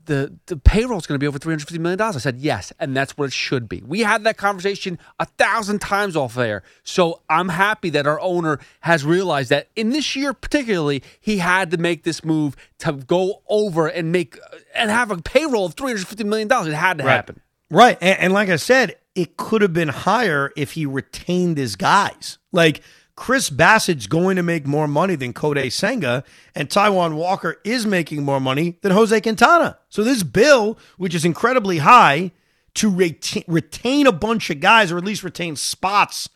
"The 0.05 0.33
the 0.45 0.57
payroll 0.57 0.97
is 0.97 1.07
going 1.07 1.15
to 1.15 1.23
be 1.23 1.27
over 1.27 1.39
three 1.39 1.51
hundred 1.51 1.67
fifty 1.67 1.79
million 1.79 1.97
dollars." 1.97 2.15
I 2.15 2.19
said, 2.19 2.37
"Yes," 2.37 2.71
and 2.79 2.95
that's 2.95 3.17
what 3.17 3.25
it 3.25 3.33
should 3.33 3.67
be. 3.67 3.81
We 3.85 4.01
had 4.01 4.23
that 4.23 4.37
conversation 4.37 4.97
a 5.19 5.25
thousand 5.25 5.79
times 5.79 6.15
off 6.15 6.35
there. 6.35 6.63
So 6.83 7.21
I'm 7.29 7.49
happy 7.49 7.89
that 7.91 8.07
our 8.07 8.19
owner 8.19 8.59
has 8.81 9.03
realized 9.03 9.49
that 9.49 9.69
in 9.75 9.89
this 9.89 10.15
year, 10.15 10.33
particularly, 10.33 11.03
he 11.19 11.37
had 11.37 11.71
to 11.71 11.77
make 11.77 12.03
this 12.03 12.23
move 12.23 12.55
to 12.79 12.93
go 12.93 13.41
over 13.47 13.87
and 13.87 14.11
make 14.11 14.39
and 14.73 14.89
have 14.89 15.11
a 15.11 15.17
payroll 15.17 15.65
of 15.65 15.73
three 15.73 15.91
hundred 15.91 16.07
fifty 16.07 16.23
million 16.23 16.47
dollars. 16.47 16.67
It 16.69 16.75
had 16.75 16.97
to 16.99 17.03
happen. 17.03 17.41
Right. 17.71 17.97
And, 17.99 18.19
and 18.19 18.33
like 18.33 18.49
I 18.49 18.57
said, 18.57 18.95
it 19.15 19.37
could 19.37 19.61
have 19.61 19.73
been 19.73 19.87
higher 19.87 20.51
if 20.55 20.73
he 20.73 20.85
retained 20.85 21.57
his 21.57 21.75
guys. 21.75 22.37
Like 22.51 22.81
Chris 23.15 23.49
Bassitt's 23.49 24.07
going 24.07 24.35
to 24.35 24.43
make 24.43 24.67
more 24.67 24.87
money 24.87 25.15
than 25.15 25.33
Kodai 25.33 25.71
Senga, 25.71 26.23
and 26.53 26.69
Taijuan 26.69 27.15
Walker 27.15 27.57
is 27.63 27.85
making 27.85 28.23
more 28.23 28.41
money 28.41 28.77
than 28.81 28.91
Jose 28.91 29.21
Quintana. 29.21 29.77
So 29.89 30.03
this 30.03 30.23
bill, 30.23 30.77
which 30.97 31.15
is 31.15 31.23
incredibly 31.23 31.77
high, 31.77 32.31
to 32.75 32.93
retain, 32.93 33.43
retain 33.47 34.05
a 34.05 34.11
bunch 34.11 34.49
of 34.49 34.59
guys, 34.59 34.91
or 34.91 34.97
at 34.97 35.05
least 35.05 35.23
retain 35.23 35.55
spots, 35.55 36.27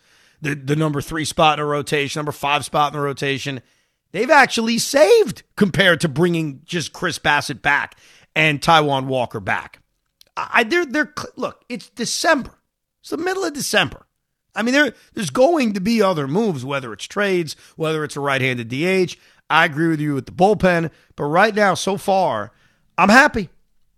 the, 0.41 0.55
the 0.55 0.75
number 0.75 1.01
three 1.01 1.25
spot 1.25 1.59
in 1.59 1.63
a 1.63 1.67
rotation, 1.67 2.19
number 2.19 2.31
five 2.31 2.63
spot 2.63 2.93
in 2.93 2.99
the 2.99 3.03
rotation, 3.03 3.61
they've 4.13 4.29
actually 4.29 4.77
saved 4.77 5.43
compared 5.57 5.99
to 6.01 6.07
bringing 6.07 6.61
just 6.63 6.93
Chris 6.93 7.19
Bassitt 7.19 7.61
back 7.61 7.97
and 8.35 8.61
Taijuan 8.61 9.07
Walker 9.07 9.41
back. 9.41 9.81
I 10.37 10.63
they're 10.63 10.85
they're 10.85 11.13
look. 11.35 11.65
It's 11.67 11.89
December. 11.89 12.51
It's 13.01 13.09
the 13.09 13.17
middle 13.17 13.43
of 13.43 13.53
December. 13.53 14.05
I 14.59 14.61
mean, 14.61 14.73
there 14.73 14.93
there's 15.13 15.29
going 15.29 15.71
to 15.73 15.79
be 15.79 16.01
other 16.01 16.27
moves, 16.27 16.65
whether 16.65 16.91
it's 16.91 17.05
trades, 17.05 17.55
whether 17.77 18.03
it's 18.03 18.17
a 18.17 18.19
right-handed 18.19 18.67
DH. 18.67 19.15
I 19.49 19.63
agree 19.63 19.87
with 19.87 20.01
you 20.01 20.15
with 20.15 20.25
the 20.25 20.33
bullpen, 20.33 20.91
but 21.15 21.23
right 21.23 21.55
now, 21.55 21.75
so 21.75 21.95
far, 21.95 22.51
I'm 22.97 23.07
happy. 23.07 23.47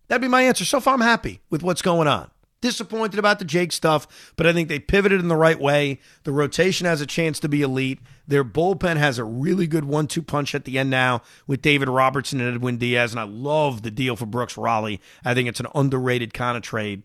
That'd 0.08 0.22
be 0.22 0.28
my 0.28 0.44
answer. 0.44 0.64
So 0.64 0.80
far, 0.80 0.94
I'm 0.94 1.02
happy 1.02 1.42
with 1.50 1.64
what's 1.64 1.82
going 1.82 2.08
on. 2.08 2.30
Disappointed 2.62 3.18
about 3.18 3.40
the 3.40 3.46
Jake 3.46 3.72
stuff, 3.72 4.34
but 4.36 4.46
I 4.46 4.54
think 4.54 4.70
they 4.70 4.78
pivoted 4.78 5.20
in 5.20 5.30
the 5.30 5.36
right 5.36 5.60
way. 5.60 6.00
The 6.26 6.32
rotation 6.32 6.86
has 6.86 7.02
a 7.02 7.08
chance 7.08 7.40
to 7.40 7.50
be 7.50 7.64
elite. 7.64 7.98
Their 8.28 8.44
bullpen 8.44 8.98
has 8.98 9.18
a 9.18 9.24
really 9.24 9.66
good 9.66 9.86
one-two 9.86 10.22
punch 10.22 10.54
at 10.54 10.66
the 10.66 10.78
end 10.78 10.92
now 10.92 11.24
with 11.48 11.64
David 11.64 11.90
Robertson 11.90 12.40
and 12.40 12.56
Edwin 12.56 12.78
Diaz, 12.78 13.14
and 13.14 13.20
I 13.20 13.24
love 13.24 13.82
the 13.82 13.90
deal 13.90 14.16
for 14.16 14.28
Brooks 14.28 14.58
Raley. 14.58 15.02
I 15.26 15.34
think 15.34 15.50
it's 15.50 15.60
an 15.60 15.68
underrated 15.74 16.36
kind 16.36 16.56
of 16.56 16.62
trade. 16.62 17.02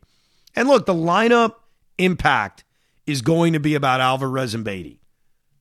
And 0.54 0.68
look, 0.68 0.84
the 0.84 0.92
lineup 0.92 1.54
impact 1.96 2.64
is 3.06 3.22
going 3.22 3.52
to 3.52 3.60
be 3.60 3.74
about 3.74 4.00
Alvarez 4.00 4.54
and 4.54 4.64
Beatty. 4.64 5.00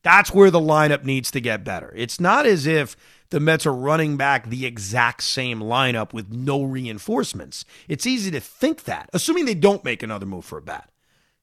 That's 0.03 0.31
where 0.31 0.51
the 0.51 0.59
lineup 0.59 1.03
needs 1.03 1.31
to 1.31 1.41
get 1.41 1.63
better. 1.63 1.91
It's 1.95 2.19
not 2.19 2.45
as 2.45 2.67
if 2.67 2.95
the 3.31 3.39
Mets 3.39 3.65
are 3.65 3.73
running 3.73 4.17
back 4.17 4.47
the 4.47 4.65
exact 4.65 5.23
same 5.23 5.59
lineup 5.59 6.13
with 6.13 6.31
no 6.31 6.63
reinforcements. 6.63 7.65
It's 7.87 8.05
easy 8.05 8.29
to 8.31 8.39
think 8.39 8.83
that, 8.83 9.09
assuming 9.13 9.45
they 9.45 9.55
don't 9.55 9.83
make 9.83 10.03
another 10.03 10.27
move 10.27 10.45
for 10.45 10.59
a 10.59 10.61
bat. 10.61 10.91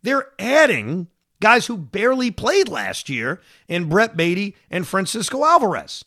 They're 0.03 0.29
adding 0.39 1.09
guys 1.41 1.67
who 1.67 1.77
barely 1.77 2.31
played 2.31 2.69
last 2.69 3.09
year 3.09 3.41
in 3.67 3.89
Brett 3.89 4.17
Baty 4.17 4.55
and 4.71 4.87
Francisco 4.87 5.45
Alvarez. 5.45 6.05